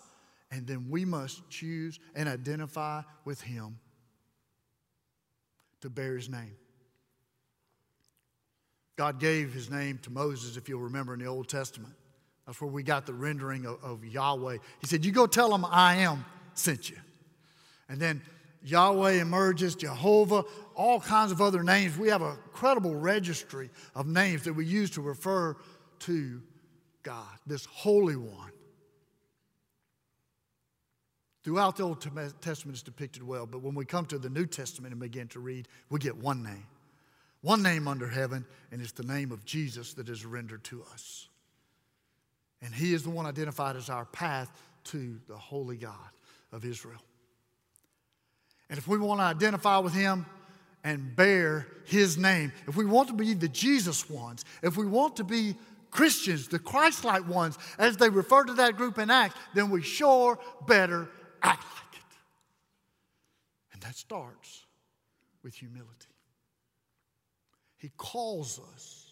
[0.51, 3.79] and then we must choose and identify with Him
[5.81, 6.57] to bear His name.
[8.97, 11.95] God gave His name to Moses, if you'll remember in the Old Testament.
[12.47, 14.59] That's where we got the rendering of, of Yahweh.
[14.81, 16.25] He said, You go tell them I am
[16.55, 16.97] sent you.
[17.89, 18.23] And then
[18.65, 20.45] Yahweh emerges, Jehovah,
[20.75, 21.99] all kinds of other names.
[21.99, 25.57] We have a credible registry of names that we use to refer
[26.01, 26.43] to
[27.03, 28.53] God, this Holy One.
[31.43, 34.93] Throughout the Old Testament, it's depicted well, but when we come to the New Testament
[34.93, 36.67] and begin to read, we get one name
[37.41, 41.29] One name under heaven, and it's the name of Jesus that is rendered to us.
[42.61, 44.49] And He is the one identified as our path
[44.85, 46.11] to the holy God
[46.53, 47.03] of Israel.
[48.73, 50.25] And if we want to identify with Him
[50.83, 55.17] and bear His name, if we want to be the Jesus ones, if we want
[55.17, 55.57] to be
[55.91, 59.83] Christians, the Christ like ones, as they refer to that group in Acts, then we
[59.83, 61.11] sure better
[61.43, 62.17] act like it.
[63.75, 64.65] And that starts
[65.43, 65.91] with humility.
[67.77, 69.07] He calls us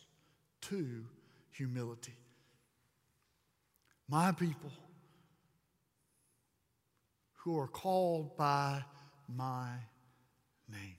[0.63, 1.05] to
[1.51, 2.17] humility.
[4.09, 4.73] My people
[7.35, 8.85] who are called by
[9.37, 9.69] my
[10.71, 10.97] name.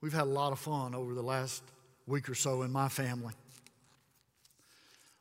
[0.00, 1.62] We've had a lot of fun over the last
[2.06, 3.34] week or so in my family.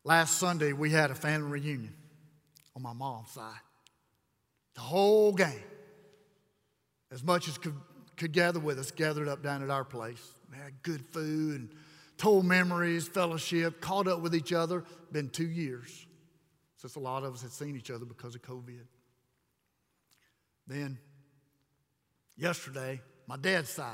[0.04, 1.94] Last Sunday, we had a family reunion
[2.76, 3.60] on my mom's side.
[4.74, 5.62] The whole gang,
[7.12, 7.76] as much as could,
[8.18, 10.26] could gather with us, gathered up down at our place.
[10.50, 11.70] We had good food and
[12.18, 14.84] told memories, fellowship, caught up with each other.
[15.12, 16.08] Been two years
[16.82, 18.80] since a lot of us had seen each other because of COVID.
[20.66, 20.98] Then,
[22.36, 23.94] yesterday, my dad's side,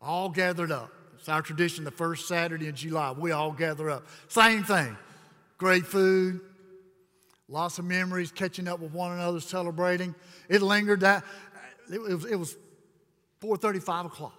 [0.00, 0.92] all gathered up.
[1.18, 4.06] It's our tradition the first Saturday in July, we all gather up.
[4.28, 4.96] Same thing.
[5.58, 6.40] Great food,
[7.48, 10.14] lots of memories, catching up with one another, celebrating.
[10.48, 11.24] It lingered that.
[11.92, 12.56] It was, it was
[13.42, 14.38] 4.35 o'clock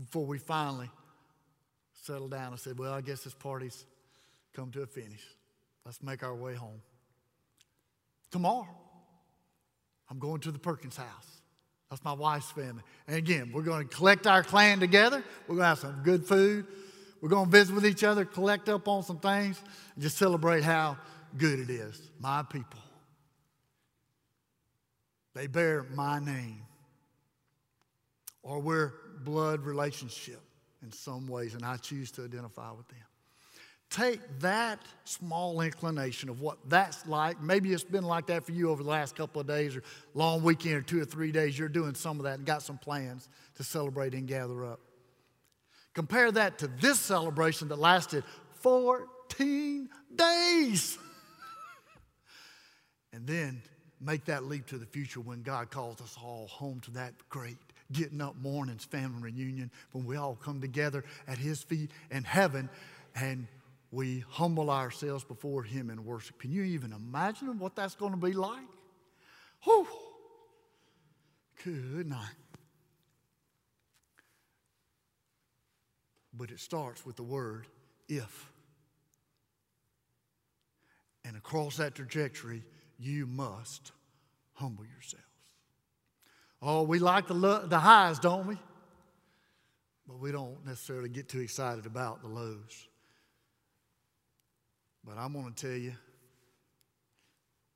[0.00, 0.90] before we finally
[2.04, 3.84] settled down and said, well, I guess this party's
[4.54, 5.22] come to a finish.
[5.84, 6.80] Let's make our way home.
[8.32, 8.66] Tomorrow,
[10.10, 11.42] I'm going to the Perkins house.
[11.90, 12.82] That's my wife's family.
[13.06, 15.22] And again, we're going to collect our clan together.
[15.46, 16.66] We're going to have some good food.
[17.20, 19.60] We're going to visit with each other, collect up on some things,
[19.94, 20.96] and just celebrate how
[21.36, 22.00] good it is.
[22.18, 22.80] My people.
[25.34, 26.62] They bear my name.
[28.42, 28.92] Or we're
[29.22, 30.40] blood relationship
[30.82, 32.98] in some ways, and I choose to identify with them
[33.92, 37.40] take that small inclination of what that's like.
[37.42, 39.82] Maybe it's been like that for you over the last couple of days or
[40.14, 41.58] long weekend or two or three days.
[41.58, 44.80] You're doing some of that and got some plans to celebrate and gather up.
[45.94, 48.24] Compare that to this celebration that lasted
[48.54, 50.98] 14 days.
[53.12, 53.60] and then
[54.00, 57.58] make that leap to the future when God calls us all home to that great
[57.92, 62.70] getting up mornings family reunion when we all come together at His feet in heaven
[63.14, 63.46] and
[63.92, 66.38] we humble ourselves before Him in worship.
[66.40, 68.66] Can you even imagine what that's going to be like?
[69.64, 69.86] Whew.
[71.62, 72.18] Good night.
[76.34, 77.66] But it starts with the word
[78.08, 78.50] if.
[81.24, 82.64] And across that trajectory,
[82.98, 83.92] you must
[84.54, 85.26] humble yourselves.
[86.62, 88.56] Oh, we like the, lo- the highs, don't we?
[90.08, 92.88] But we don't necessarily get too excited about the lows.
[95.04, 95.94] But I'm going to tell you,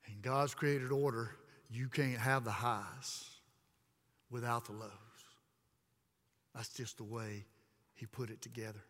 [0.06, 1.30] in God's created order,
[1.70, 3.28] you can't have the highs
[4.30, 4.90] without the lows.
[6.54, 7.44] That's just the way
[7.94, 8.82] He put it together.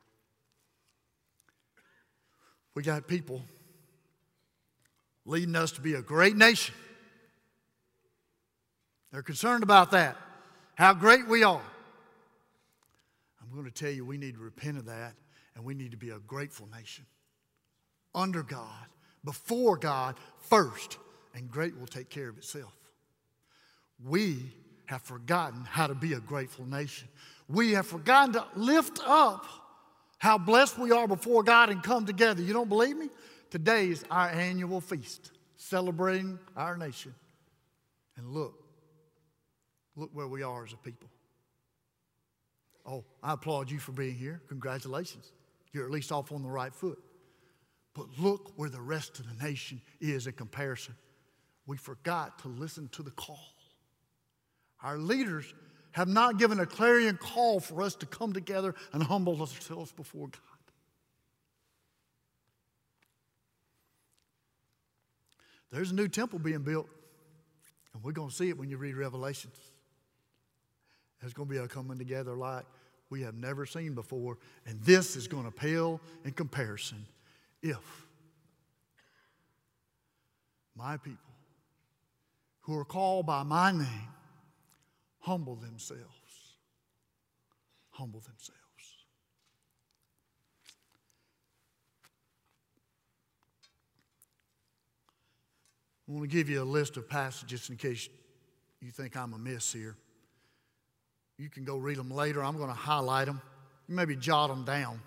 [2.74, 3.42] We got people
[5.24, 6.74] leading us to be a great nation.
[9.12, 10.16] They're concerned about that,
[10.74, 11.62] how great we are.
[13.40, 15.14] I'm going to tell you, we need to repent of that,
[15.54, 17.06] and we need to be a grateful nation
[18.16, 18.86] under God,
[19.24, 20.98] before God first,
[21.34, 22.74] and great will take care of itself.
[24.04, 24.38] We
[24.86, 27.08] have forgotten how to be a grateful nation.
[27.48, 29.46] We have forgotten to lift up
[30.18, 32.42] how blessed we are before God and come together.
[32.42, 33.10] You don't believe me?
[33.50, 37.14] Today is our annual feast celebrating our nation.
[38.16, 38.54] And look,
[39.94, 41.08] look where we are as a people.
[42.86, 44.40] Oh, I applaud you for being here.
[44.48, 45.32] Congratulations.
[45.72, 46.98] You're at least off on the right foot.
[47.96, 50.94] But look where the rest of the nation is in comparison.
[51.66, 53.54] We forgot to listen to the call.
[54.82, 55.52] Our leaders
[55.92, 60.28] have not given a clarion call for us to come together and humble ourselves before
[60.28, 60.40] God.
[65.72, 66.88] There's a new temple being built,
[67.94, 69.58] and we're going to see it when you read Revelations.
[71.20, 72.66] There's going to be a coming together like
[73.08, 74.36] we have never seen before,
[74.66, 77.06] and this is going to pale in comparison
[77.70, 78.06] if
[80.74, 81.34] my people
[82.60, 84.08] who are called by my name
[85.20, 86.02] humble themselves,
[87.90, 88.60] humble themselves.
[96.08, 98.08] I want to give you a list of passages in case
[98.80, 99.96] you think I'm amiss here.
[101.36, 102.44] You can go read them later.
[102.44, 103.40] I'm going to highlight them.
[103.88, 105.00] Maybe jot them down.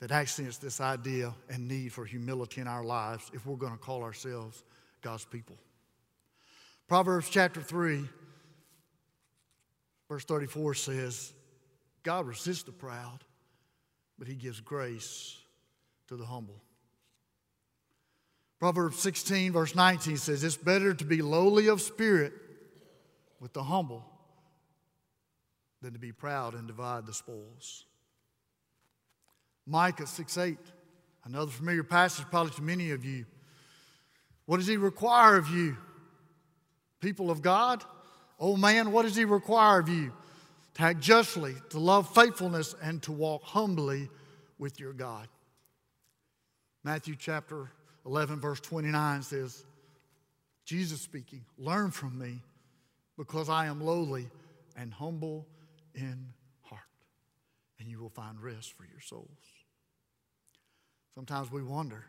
[0.00, 3.78] That it's this idea and need for humility in our lives if we're going to
[3.78, 4.62] call ourselves
[5.00, 5.56] God's people.
[6.86, 8.04] Proverbs chapter 3,
[10.08, 11.32] verse 34 says,
[12.02, 13.18] God resists the proud,
[14.18, 15.36] but he gives grace
[16.08, 16.60] to the humble.
[18.58, 22.32] Proverbs 16, verse 19 says, It's better to be lowly of spirit
[23.40, 24.04] with the humble
[25.82, 27.84] than to be proud and divide the spoils.
[29.66, 30.58] Micah 6 8,
[31.24, 33.26] another familiar passage probably to many of you.
[34.46, 35.76] What does he require of you?
[37.00, 37.84] People of God?
[38.38, 40.12] Oh man, what does he require of you?
[40.74, 44.08] To act justly, to love faithfulness, and to walk humbly
[44.58, 45.26] with your God.
[46.84, 47.70] Matthew chapter
[48.04, 49.64] 11, verse 29 says,
[50.64, 52.42] Jesus speaking, learn from me
[53.16, 54.28] because I am lowly
[54.76, 55.46] and humble
[55.94, 56.26] in
[56.62, 56.82] heart,
[57.80, 59.55] and you will find rest for your souls.
[61.16, 62.04] Sometimes we wonder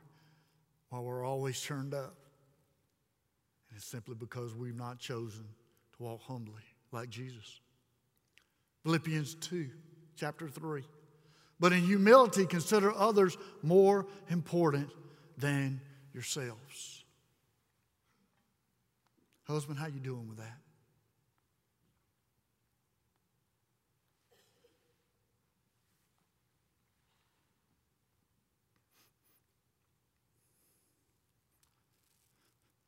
[0.89, 2.13] why we're always turned up.
[3.69, 5.45] And it's simply because we've not chosen
[5.95, 7.61] to walk humbly like Jesus.
[8.83, 9.69] Philippians 2,
[10.17, 10.83] chapter 3.
[11.57, 14.89] But in humility, consider others more important
[15.37, 15.79] than
[16.13, 17.05] yourselves.
[19.45, 20.57] Husband, how you doing with that?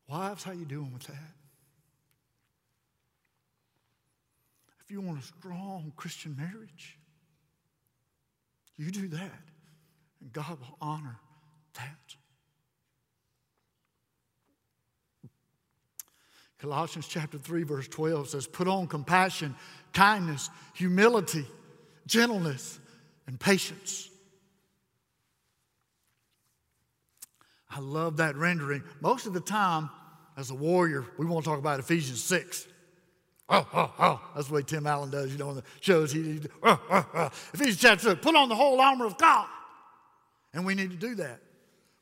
[0.10, 1.34] Wives, how you doing with that?
[4.84, 6.98] If you want a strong Christian marriage,
[8.76, 9.42] you do that,
[10.20, 11.20] and God will honor
[11.76, 12.16] that.
[16.58, 19.56] Colossians chapter 3, verse 12 says, Put on compassion,
[19.94, 21.46] kindness, humility,
[22.08, 22.80] gentleness,
[23.28, 24.10] and patience.
[27.70, 28.84] I love that rendering.
[29.02, 29.92] Most of the time,
[30.40, 32.66] as a warrior, we want to talk about Ephesians 6.
[33.50, 34.22] Oh, oh, oh.
[34.34, 36.14] That's the way Tim Allen does, you know, in the shows.
[36.14, 37.26] He, he oh, oh, oh.
[37.54, 39.48] Ephesians chapter 6, put on the whole armor of God.
[40.54, 41.42] And we need to do that.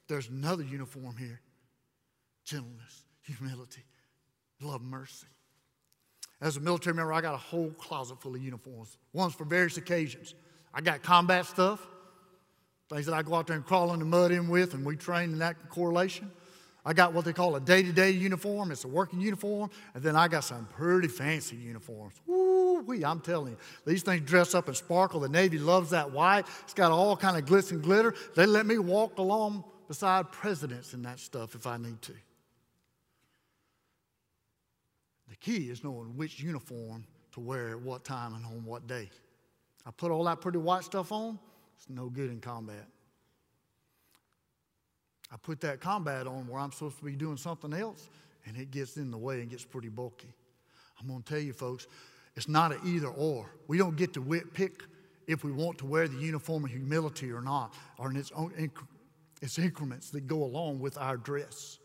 [0.07, 1.41] There's another uniform here
[2.45, 3.83] gentleness, humility,
[4.61, 5.27] love, mercy.
[6.39, 9.77] As a military member, I got a whole closet full of uniforms, ones for various
[9.77, 10.35] occasions.
[10.73, 11.85] I got combat stuff,
[12.89, 14.95] things that I go out there and crawl in the mud in with, and we
[14.95, 16.31] train in that correlation.
[16.88, 18.71] I got what they call a day to day uniform.
[18.71, 19.69] It's a working uniform.
[19.93, 22.13] And then I got some pretty fancy uniforms.
[22.25, 23.57] Woo wee, I'm telling you.
[23.85, 25.19] These things dress up and sparkle.
[25.19, 26.45] The Navy loves that white.
[26.63, 28.15] It's got all kind of glitz and glitter.
[28.38, 32.13] They let me walk along beside presidents in that stuff if I need to.
[35.29, 39.09] The key is knowing which uniform to wear at what time and on what day.
[39.85, 41.38] I put all that pretty white stuff on,
[41.75, 42.88] it's no good in combat.
[45.32, 48.09] I put that combat on where I'm supposed to be doing something else,
[48.45, 50.34] and it gets in the way and gets pretty bulky.
[50.99, 51.88] I'm going to tell you, folks,
[52.36, 53.51] it's not an either or.
[53.67, 54.84] We don't get to pick
[55.28, 58.71] if we want to wear the uniform of humility or not, or in its own
[59.41, 61.78] it's increments that go along with our dress.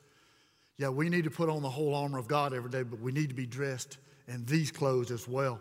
[0.78, 3.12] Yeah, we need to put on the whole armor of God every day, but we
[3.12, 5.60] need to be dressed in these clothes as well.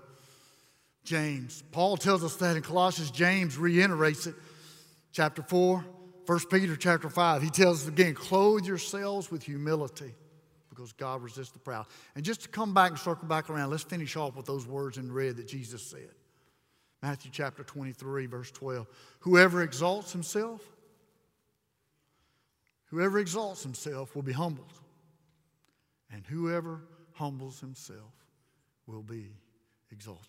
[1.04, 4.36] James, Paul tells us that in Colossians, James reiterates it,
[5.12, 5.84] chapter 4,
[6.26, 10.14] 1 Peter chapter 5, he tells us again, clothe yourselves with humility
[10.70, 11.88] because God resists the proud.
[12.16, 14.98] And just to come back and circle back around, let's finish off with those words
[14.98, 16.10] in red that Jesus said.
[17.02, 18.88] Matthew chapter 23, verse 12.
[19.22, 20.62] Whoever exalts himself,
[22.86, 24.74] whoever exalts himself will be humbled.
[26.14, 26.82] And whoever
[27.14, 28.14] humbles himself
[28.86, 29.32] will be
[29.92, 30.26] exalted.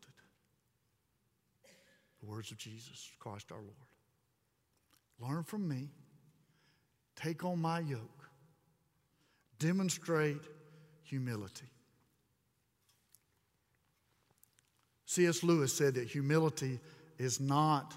[2.20, 3.91] The words of Jesus Christ our Lord.
[5.23, 5.89] Learn from me,
[7.14, 8.29] take on my yoke,
[9.59, 10.43] demonstrate
[11.03, 11.66] humility.
[15.07, 15.43] C.S.
[15.43, 16.81] Lewis said that humility
[17.18, 17.95] is not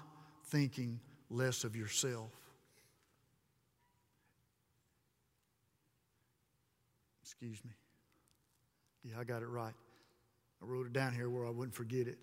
[0.48, 1.00] thinking
[1.30, 2.30] less of yourself.
[7.22, 7.72] Excuse me.
[9.02, 9.74] Yeah, I got it right.
[10.62, 12.18] I wrote it down here where I wouldn't forget it.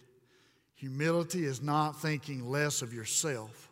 [0.76, 3.70] Humility is not thinking less of yourself,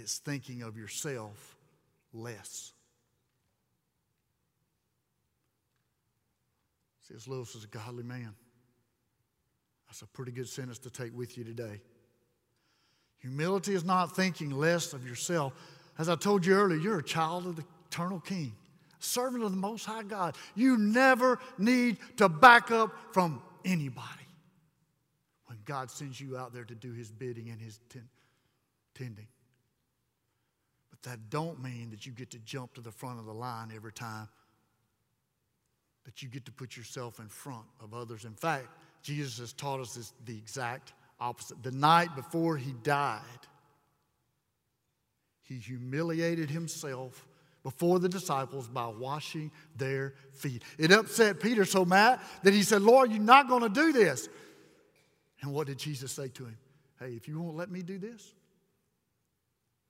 [0.00, 1.56] it's thinking of yourself
[2.12, 2.72] less.
[7.06, 7.28] C.S.
[7.28, 8.34] Lewis is a godly man.
[9.86, 11.80] That's a pretty good sentence to take with you today.
[13.18, 15.52] Humility is not thinking less of yourself.
[15.98, 18.52] As I told you earlier, you're a child of the eternal King,
[19.00, 20.36] servant of the Most High God.
[20.54, 24.06] You never need to back up from anybody.
[25.46, 28.08] When God sends you out there to do his bidding and his ten-
[28.94, 29.26] tending.
[31.02, 33.72] But that don't mean that you get to jump to the front of the line
[33.74, 34.28] every time
[36.04, 38.24] that you get to put yourself in front of others.
[38.24, 38.68] In fact,
[39.02, 41.62] Jesus has taught us this, the exact opposite.
[41.62, 43.20] The night before he died,
[45.42, 47.26] he humiliated himself
[47.62, 50.62] before the disciples by washing their feet.
[50.78, 54.28] It upset Peter so mad that he said, Lord, you're not going to do this.
[55.42, 56.56] And what did Jesus say to him?
[56.98, 58.34] Hey, if you won't let me do this,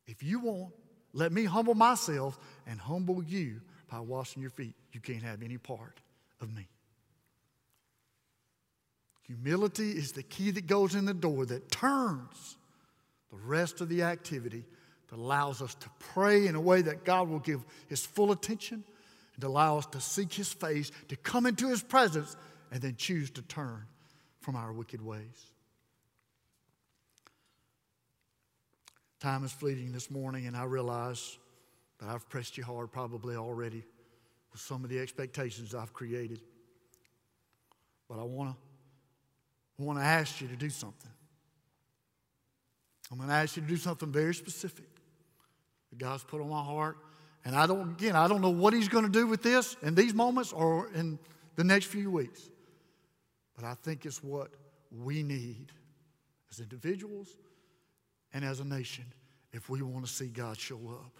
[0.07, 0.73] if you won't
[1.13, 5.59] let me humble myself and humble you by washing your feet, you can't have any
[5.59, 5.99] part
[6.41, 6.69] of me.
[9.23, 12.57] Humility is the key that goes in the door that turns
[13.31, 14.65] the rest of the activity
[15.09, 18.85] that allows us to pray in a way that God will give His full attention
[19.35, 22.37] and allow us to seek His face, to come into His presence,
[22.73, 23.85] and then choose to turn
[24.41, 25.50] from our wicked ways.
[29.21, 31.37] Time is fleeting this morning, and I realize
[31.99, 33.85] that I've pressed you hard probably already
[34.51, 36.41] with some of the expectations I've created.
[38.09, 38.57] But I want to
[39.85, 41.11] want to ask you to do something.
[43.11, 44.89] I'm going to ask you to do something very specific
[45.91, 46.97] that God's put on my heart.
[47.45, 49.95] And I don't, again, I don't know what He's going to do with this in
[49.95, 51.19] these moments or in
[51.57, 52.49] the next few weeks.
[53.57, 54.51] But I think it's what
[54.91, 55.73] we need
[56.51, 57.29] as individuals
[58.33, 59.05] and as a nation
[59.53, 61.13] if we want to see God show up.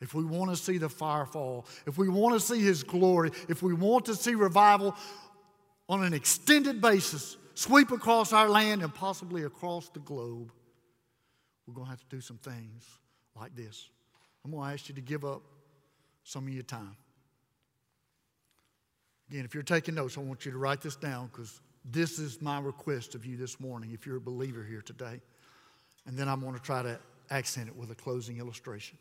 [0.00, 3.30] If we want to see the fire fall, if we want to see His glory,
[3.48, 4.96] if we want to see revival
[5.88, 10.52] on an extended basis, sweep across our land and possibly across the globe,
[11.66, 12.88] we're going to have to do some things
[13.36, 13.90] like this.
[14.44, 15.42] I'm going to ask you to give up
[16.24, 16.96] some of your time.
[19.30, 22.40] Again, if you're taking notes, I want you to write this down because this is
[22.40, 25.20] my request of you this morning if you're a believer here today.
[26.06, 26.98] And then I'm going to try to
[27.30, 28.98] accent it with a closing illustration.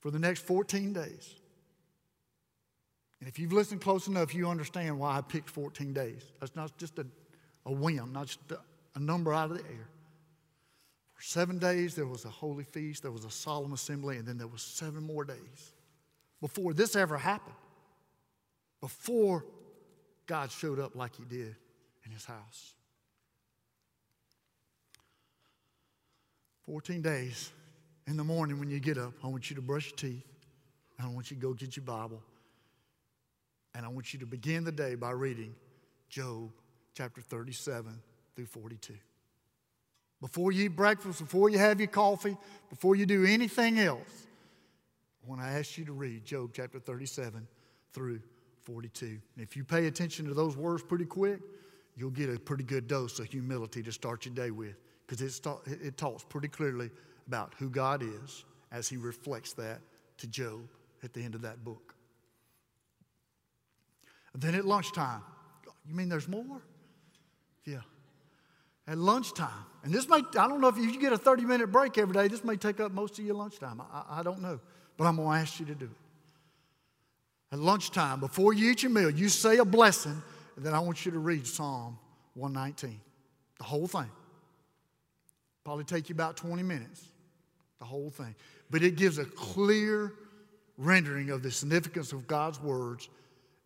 [0.00, 1.34] For the next 14 days,
[3.20, 6.22] and if you've listened close enough, you understand why I picked 14 days.
[6.40, 7.06] That's not just a,
[7.64, 8.58] a whim, not just a,
[8.94, 9.88] a number out of the air.
[11.14, 14.36] For seven days, there was a holy feast, there was a solemn assembly, and then
[14.36, 15.72] there was seven more days
[16.40, 17.54] before this ever happened.
[18.82, 19.46] Before
[20.26, 21.56] God showed up like he did
[22.04, 22.74] in his house.
[26.66, 27.52] 14 days
[28.06, 30.24] in the morning when you get up, I want you to brush your teeth.
[30.98, 32.22] I want you to go get your Bible.
[33.74, 35.54] And I want you to begin the day by reading
[36.08, 36.50] Job
[36.94, 37.92] chapter 37
[38.34, 38.94] through 42.
[40.20, 42.36] Before you eat breakfast, before you have your coffee,
[42.70, 44.26] before you do anything else,
[45.22, 47.46] I want to ask you to read Job chapter 37
[47.92, 48.20] through
[48.62, 49.06] 42.
[49.06, 51.40] And if you pay attention to those words pretty quick,
[51.96, 54.76] you'll get a pretty good dose of humility to start your day with
[55.06, 56.90] because it, talks pretty clearly
[57.26, 59.80] about who God is as he reflects that
[60.18, 60.60] to Job
[61.02, 61.94] at the end of that book.
[64.32, 65.22] And then at lunchtime,
[65.86, 66.62] you mean there's more?
[67.64, 67.80] Yeah.
[68.86, 71.96] At lunchtime, and this may, I don't know if you get a 30 minute break
[71.96, 73.80] every day, this may take up most of your lunchtime.
[73.80, 74.60] I, I don't know,
[74.96, 75.90] but I'm going to ask you to do it.
[77.52, 80.20] At lunchtime, before you eat your meal, you say a blessing,
[80.56, 81.98] and then I want you to read Psalm
[82.34, 83.00] 119,
[83.58, 84.10] the whole thing.
[85.64, 87.08] Probably take you about 20 minutes,
[87.78, 88.34] the whole thing.
[88.70, 90.12] But it gives a clear
[90.76, 93.08] rendering of the significance of God's words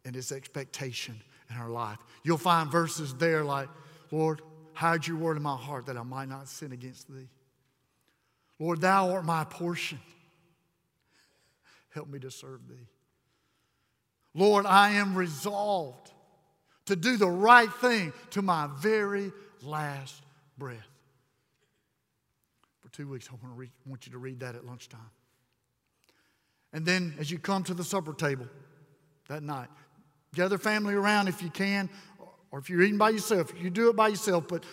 [0.04, 1.20] and its expectation
[1.50, 1.98] in our life.
[2.22, 3.68] You'll find verses there like,
[4.12, 4.42] Lord,
[4.74, 7.28] hide your word in my heart that I might not sin against thee.
[8.60, 9.98] Lord, thou art my portion.
[11.90, 12.86] Help me to serve thee.
[14.34, 16.12] Lord, I am resolved
[16.86, 19.32] to do the right thing to my very
[19.62, 20.22] last
[20.56, 20.86] breath
[22.88, 23.28] for two weeks.
[23.30, 25.00] I want, to read, want you to read that at lunchtime.
[26.72, 28.46] And then as you come to the supper table
[29.28, 29.68] that night,
[30.34, 31.88] gather family around if you can,
[32.50, 34.64] or if you're eating by yourself, you do it by yourself, but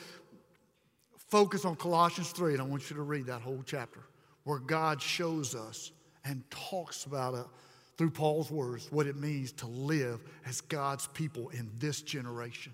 [1.30, 4.02] focus on Colossians 3, and I want you to read that whole chapter
[4.44, 5.92] where God shows us
[6.24, 7.46] and talks about it
[7.98, 12.74] through Paul's words what it means to live as God's people in this generation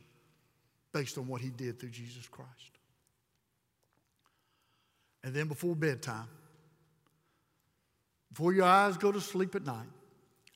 [0.94, 2.71] based on what he did through Jesus Christ.
[5.24, 6.28] And then before bedtime,
[8.32, 9.88] before your eyes go to sleep at night,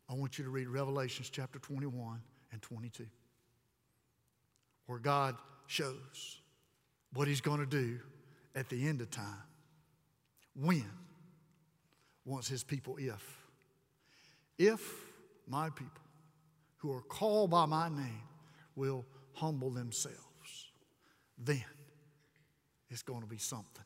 [0.09, 3.05] I want you to read Revelations chapter 21 and 22,
[4.85, 5.35] where God
[5.67, 6.39] shows
[7.13, 7.99] what He's going to do
[8.55, 9.43] at the end of time.
[10.55, 10.85] When?
[12.23, 13.41] Wants His people, if.
[14.57, 14.81] If
[15.47, 16.01] my people
[16.77, 18.23] who are called by my name
[18.75, 20.25] will humble themselves
[21.37, 21.63] then
[22.89, 23.83] it's going to be something.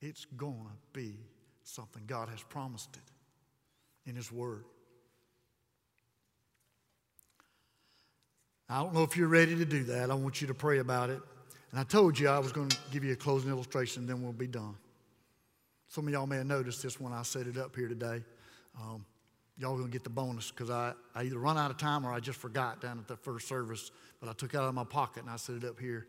[0.00, 1.14] It's going to be
[1.62, 2.02] something.
[2.06, 4.64] God has promised it in His Word.
[8.68, 10.10] I don't know if you're ready to do that.
[10.10, 11.20] I want you to pray about it.
[11.70, 14.32] And I told you I was going to give you a closing illustration, then we'll
[14.32, 14.76] be done.
[15.88, 18.22] Some of y'all may have noticed this when I set it up here today.
[18.80, 19.04] Um,
[19.58, 22.12] y'all going to get the bonus because I, I either run out of time or
[22.12, 23.90] I just forgot down at the first service,
[24.20, 26.06] but I took it out of my pocket and I set it up here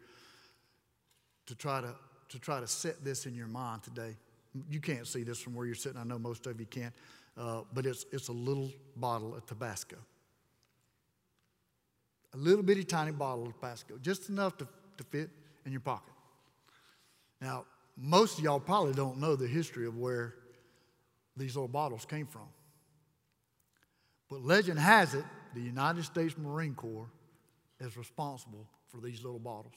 [1.48, 1.96] to try to,
[2.32, 4.16] to try to set this in your mind today.
[4.70, 6.00] You can't see this from where you're sitting.
[6.00, 6.94] I know most of you can't,
[7.38, 9.98] uh, but it's, it's a little bottle of Tabasco.
[12.34, 14.68] A little bitty tiny bottle of Tabasco, just enough to,
[14.98, 15.30] to fit
[15.66, 16.14] in your pocket.
[17.42, 17.66] Now,
[17.98, 20.36] most of y'all probably don't know the history of where
[21.36, 22.48] these little bottles came from.
[24.30, 27.10] But legend has it the United States Marine Corps
[27.80, 29.76] is responsible for these little bottles.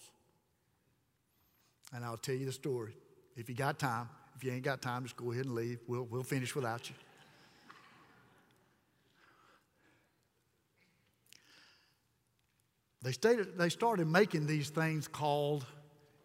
[1.95, 2.93] And I'll tell you the story.
[3.37, 5.79] If you got time, if you ain't got time, just go ahead and leave.
[5.87, 6.97] We'll, we'll finish without you.
[13.03, 15.65] They, stated, they started making these things called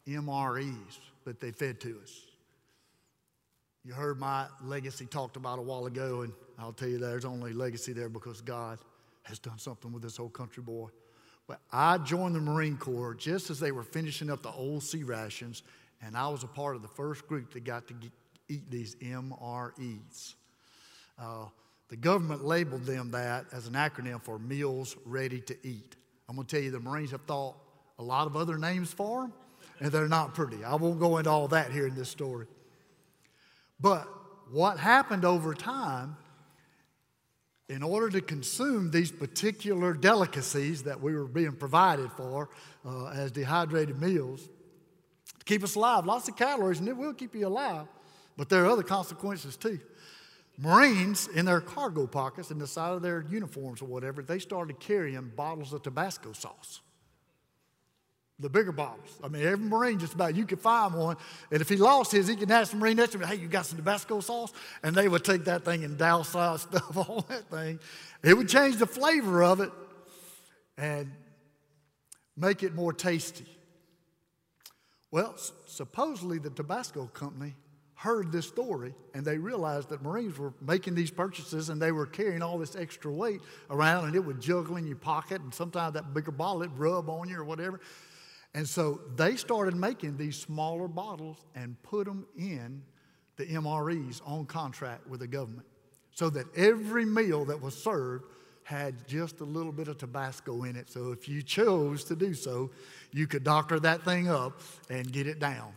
[0.08, 2.22] MREs that they fed to us.
[3.84, 7.54] You heard my legacy talked about a while ago, and I'll tell you there's only
[7.54, 8.80] legacy there because God
[9.24, 10.88] has done something with this whole country boy.
[11.50, 15.64] But I joined the Marine Corps just as they were finishing up the old C-rations,
[16.00, 18.12] and I was a part of the first group that got to get,
[18.50, 20.36] eat these MREs.
[21.20, 21.46] Uh,
[21.90, 25.96] the government labeled them that as an acronym for Meals Ready to Eat.
[26.30, 27.56] I'm going to tell you, the Marines have thought
[27.98, 29.34] a lot of other names for them,
[29.80, 30.64] and they're not pretty.
[30.64, 32.46] I won't go into all that here in this story.
[33.80, 34.08] But
[34.52, 36.16] what happened over time,
[37.70, 42.50] in order to consume these particular delicacies that we were being provided for
[42.84, 44.50] uh, as dehydrated meals,
[45.38, 47.86] to keep us alive, lots of calories, and it will keep you alive,
[48.36, 49.80] but there are other consequences too.
[50.58, 54.80] Marines, in their cargo pockets, in the side of their uniforms or whatever, they started
[54.80, 56.82] carrying bottles of Tabasco sauce.
[58.40, 59.20] The bigger bottles.
[59.22, 61.18] I mean, every Marine just about, you could find one.
[61.52, 63.48] And if he lost his, he could ask the Marine next to him, hey, you
[63.48, 64.54] got some Tabasco sauce?
[64.82, 67.80] And they would take that thing and douse stuff on that thing.
[68.24, 69.72] It would change the flavor of it
[70.78, 71.12] and
[72.38, 73.46] make it more tasty.
[75.12, 75.36] Well,
[75.66, 77.56] supposedly the Tabasco company
[77.96, 82.06] heard this story and they realized that Marines were making these purchases and they were
[82.06, 85.96] carrying all this extra weight around and it would juggle in your pocket and sometimes
[85.96, 87.82] that bigger bottle would rub on you or whatever.
[88.54, 92.82] And so they started making these smaller bottles and put them in
[93.38, 95.68] the MREs on contract with the government
[96.12, 98.26] so that every meal that was served
[98.64, 100.90] had just a little bit of Tabasco in it.
[100.90, 102.72] So if you chose to do so,
[103.12, 105.74] you could doctor that thing up and get it down.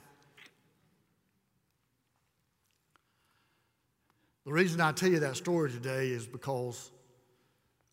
[4.45, 6.91] The reason I tell you that story today is because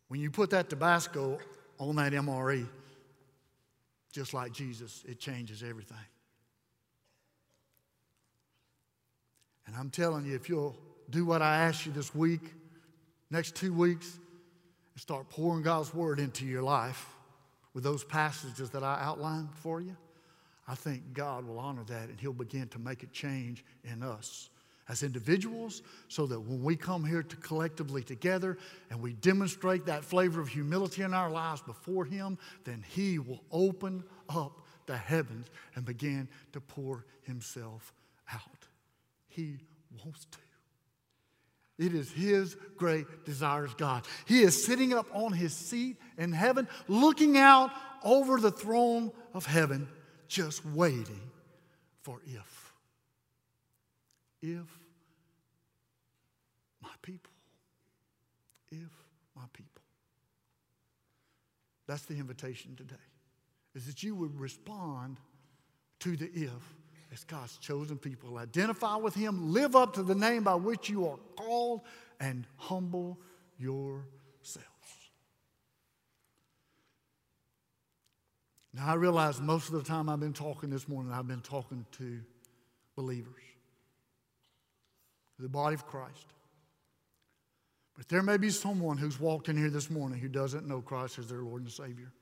[0.07, 1.37] when you put that Tabasco
[1.77, 2.67] on that MRE,
[4.11, 5.97] just like Jesus, it changes everything.
[9.67, 10.75] And I'm telling you, if you'll
[11.09, 12.41] do what I asked you this week,
[13.29, 14.17] next two weeks,
[14.93, 17.13] and start pouring God's word into your life
[17.73, 19.95] with those passages that I outlined for you,
[20.67, 24.49] I think God will honor that and He'll begin to make a change in us
[24.89, 28.57] as individuals so that when we come here to collectively together
[28.89, 33.43] and we demonstrate that flavor of humility in our lives before Him, then He will
[33.51, 37.93] open up the heavens and begin to pour Himself
[38.33, 38.41] out.
[39.27, 39.57] He
[40.03, 40.37] wants to.
[41.77, 44.05] It is His great desire God.
[44.25, 47.69] He is sitting up on His seat in heaven, looking out
[48.03, 49.87] over the throne of heaven,
[50.27, 51.21] just waiting
[52.01, 52.73] for if.
[54.41, 54.78] If
[57.01, 57.31] people,
[58.71, 58.91] if
[59.35, 59.81] my people.
[61.87, 62.95] That's the invitation today,
[63.75, 65.17] is that you would respond
[65.99, 66.75] to the if
[67.11, 68.37] as God's chosen people.
[68.37, 71.81] Identify with Him, live up to the name by which you are called,
[72.19, 73.19] and humble
[73.57, 74.05] yourselves.
[78.73, 81.85] Now, I realize most of the time I've been talking this morning, I've been talking
[81.93, 82.19] to
[82.95, 83.41] believers
[85.39, 86.33] the body of Christ.
[87.99, 91.19] But there may be someone who's walked in here this morning who doesn't know Christ
[91.19, 92.13] as their Lord and Savior.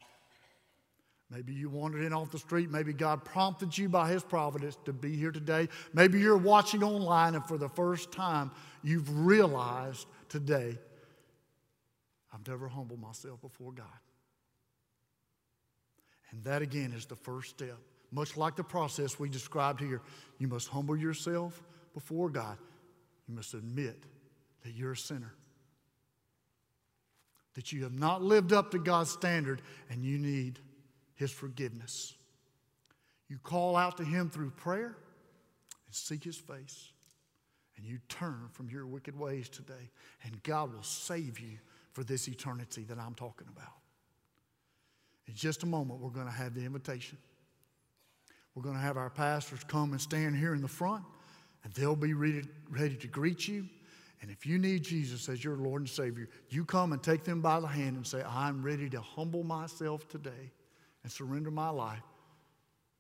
[1.30, 2.71] Maybe you wandered in off the street.
[2.71, 5.69] Maybe God prompted you by His providence to be here today.
[5.93, 8.49] Maybe you're watching online and for the first time
[8.82, 10.80] you've realized today,
[12.34, 13.86] I've never humbled myself before God.
[16.32, 17.78] And that again is the first step
[18.11, 20.01] much like the process we described here.
[20.39, 21.61] You must humble yourself
[21.93, 22.57] before God.
[23.28, 24.01] You must admit
[24.63, 25.34] that you're a sinner,
[27.58, 30.60] that you have not lived up to God's standard, and you need
[31.16, 32.14] His forgiveness.
[33.28, 34.95] You call out to Him through prayer
[35.88, 36.91] and seek His face,
[37.76, 39.89] and you turn from your wicked ways today,
[40.24, 41.58] and God will save you
[41.93, 43.74] for this eternity that I'm talking about.
[45.26, 47.18] In just a moment, we're going to have the invitation.
[48.53, 51.03] We're going to have our pastors come and stand here in the front,
[51.64, 53.68] and they'll be ready, ready to greet you.
[54.22, 57.41] And if you need Jesus as your Lord and Savior, you come and take them
[57.41, 60.51] by the hand and say, I'm ready to humble myself today
[61.03, 62.01] and surrender my life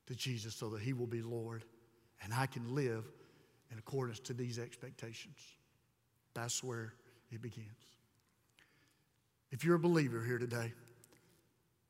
[0.05, 1.63] to Jesus so that He will be Lord
[2.23, 3.05] and I can live
[3.71, 5.37] in accordance to these expectations.
[6.33, 6.93] That's where
[7.31, 7.67] it begins.
[9.51, 10.73] If you're a believer here today,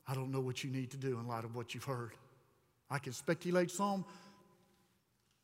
[0.08, 2.14] I don't know what you need to do in light of what you've heard.
[2.90, 4.06] I can speculate some,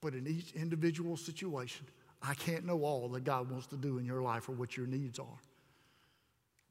[0.01, 1.85] but in each individual situation,
[2.25, 4.87] I can't know all that God wants to do in your life or what your
[4.87, 5.41] needs are.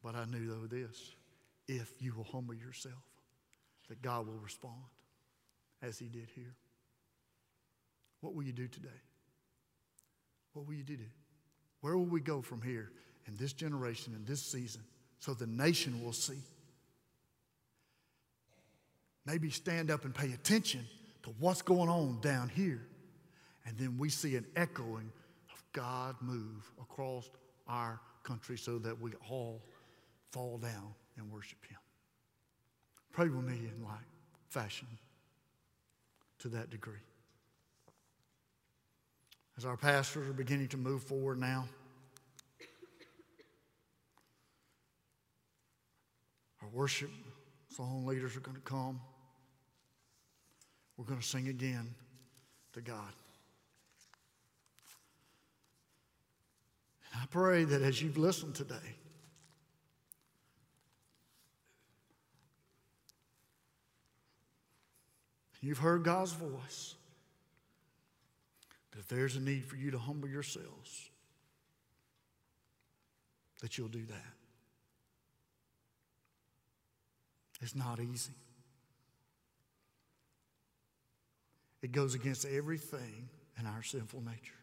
[0.02, 1.14] But I knew, though, this
[1.68, 3.02] if you will humble yourself,
[3.88, 4.82] that God will respond
[5.82, 6.54] as He did here.
[8.20, 8.88] What will you do today?
[10.54, 10.98] What will you do?
[11.80, 12.90] Where will we go from here
[13.26, 14.82] in this generation, in this season,
[15.18, 16.38] so the nation will see?
[19.26, 20.86] Maybe stand up and pay attention
[21.24, 22.86] to what's going on down here.
[23.66, 25.12] And then we see an echoing
[25.72, 27.30] God move across
[27.66, 29.62] our country so that we all
[30.30, 31.78] fall down and worship Him.
[33.12, 33.98] Pray with me in like
[34.48, 34.88] fashion
[36.38, 36.94] to that degree.
[39.58, 41.66] As our pastors are beginning to move forward now,
[46.62, 47.10] our worship
[47.68, 49.00] song leaders are going to come.
[50.96, 51.94] We're going to sing again
[52.72, 53.12] to God.
[57.14, 58.96] I pray that as you've listened today,
[65.60, 66.94] you've heard God's voice,
[68.90, 71.10] that if there's a need for you to humble yourselves,
[73.60, 74.34] that you'll do that.
[77.60, 78.32] It's not easy.
[81.80, 84.61] It goes against everything in our sinful nature.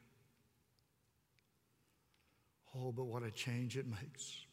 [2.75, 4.45] Oh, but what a change it makes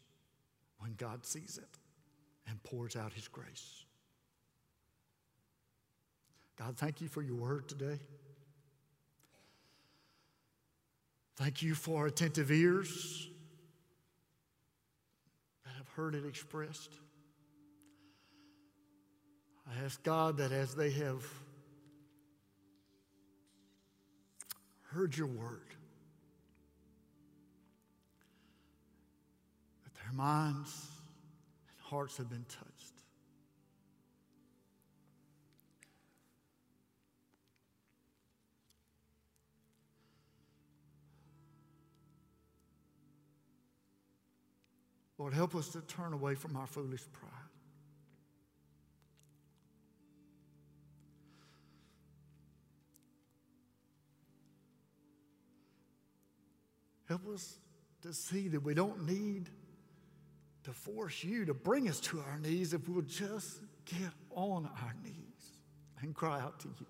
[0.78, 1.78] when God sees it
[2.48, 3.84] and pours out His grace.
[6.56, 7.98] God, thank you for your word today.
[11.36, 13.28] Thank you for attentive ears
[15.64, 16.94] that have heard it expressed.
[19.68, 21.26] I ask God that as they have
[24.92, 25.75] heard your word,
[30.06, 30.86] their minds
[31.68, 32.92] and hearts have been touched.
[45.18, 47.32] Lord, help us to turn away from our foolish pride.
[57.08, 57.56] Help us
[58.02, 59.48] to see that we don't need
[60.66, 64.94] to force you to bring us to our knees if we'll just get on our
[65.04, 65.52] knees
[66.00, 66.86] and cry out to you.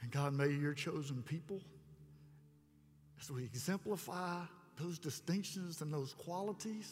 [0.00, 1.60] And God, may your chosen people,
[3.20, 4.40] as we exemplify
[4.80, 6.90] those distinctions and those qualities,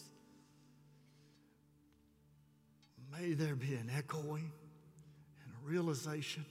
[3.19, 4.53] may there be an echoing
[5.43, 6.45] and a realization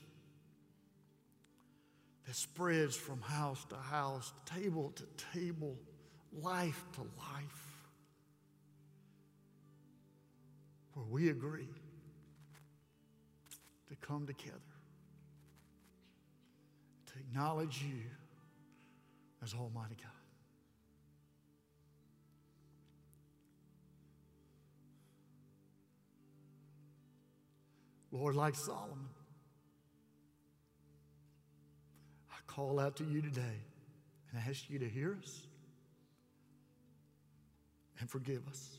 [2.26, 5.76] that spreads from house to house, table to table,
[6.32, 7.84] life to life,
[10.94, 11.68] where we agree
[13.88, 14.58] to come together,
[17.06, 18.02] to acknowledge you
[19.42, 20.10] as Almighty God.
[28.10, 29.08] Lord, like Solomon,
[32.48, 33.60] I call out to you today
[34.30, 35.46] and ask you to hear us
[38.00, 38.76] and forgive us.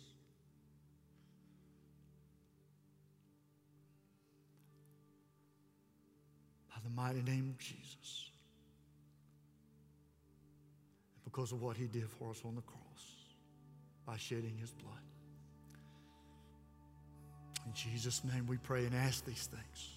[6.70, 8.30] By the mighty name of Jesus.
[11.16, 12.82] And because of what he did for us on the cross.
[14.06, 14.94] by shedding his blood.
[17.66, 19.95] In Jesus' name we pray and ask these things.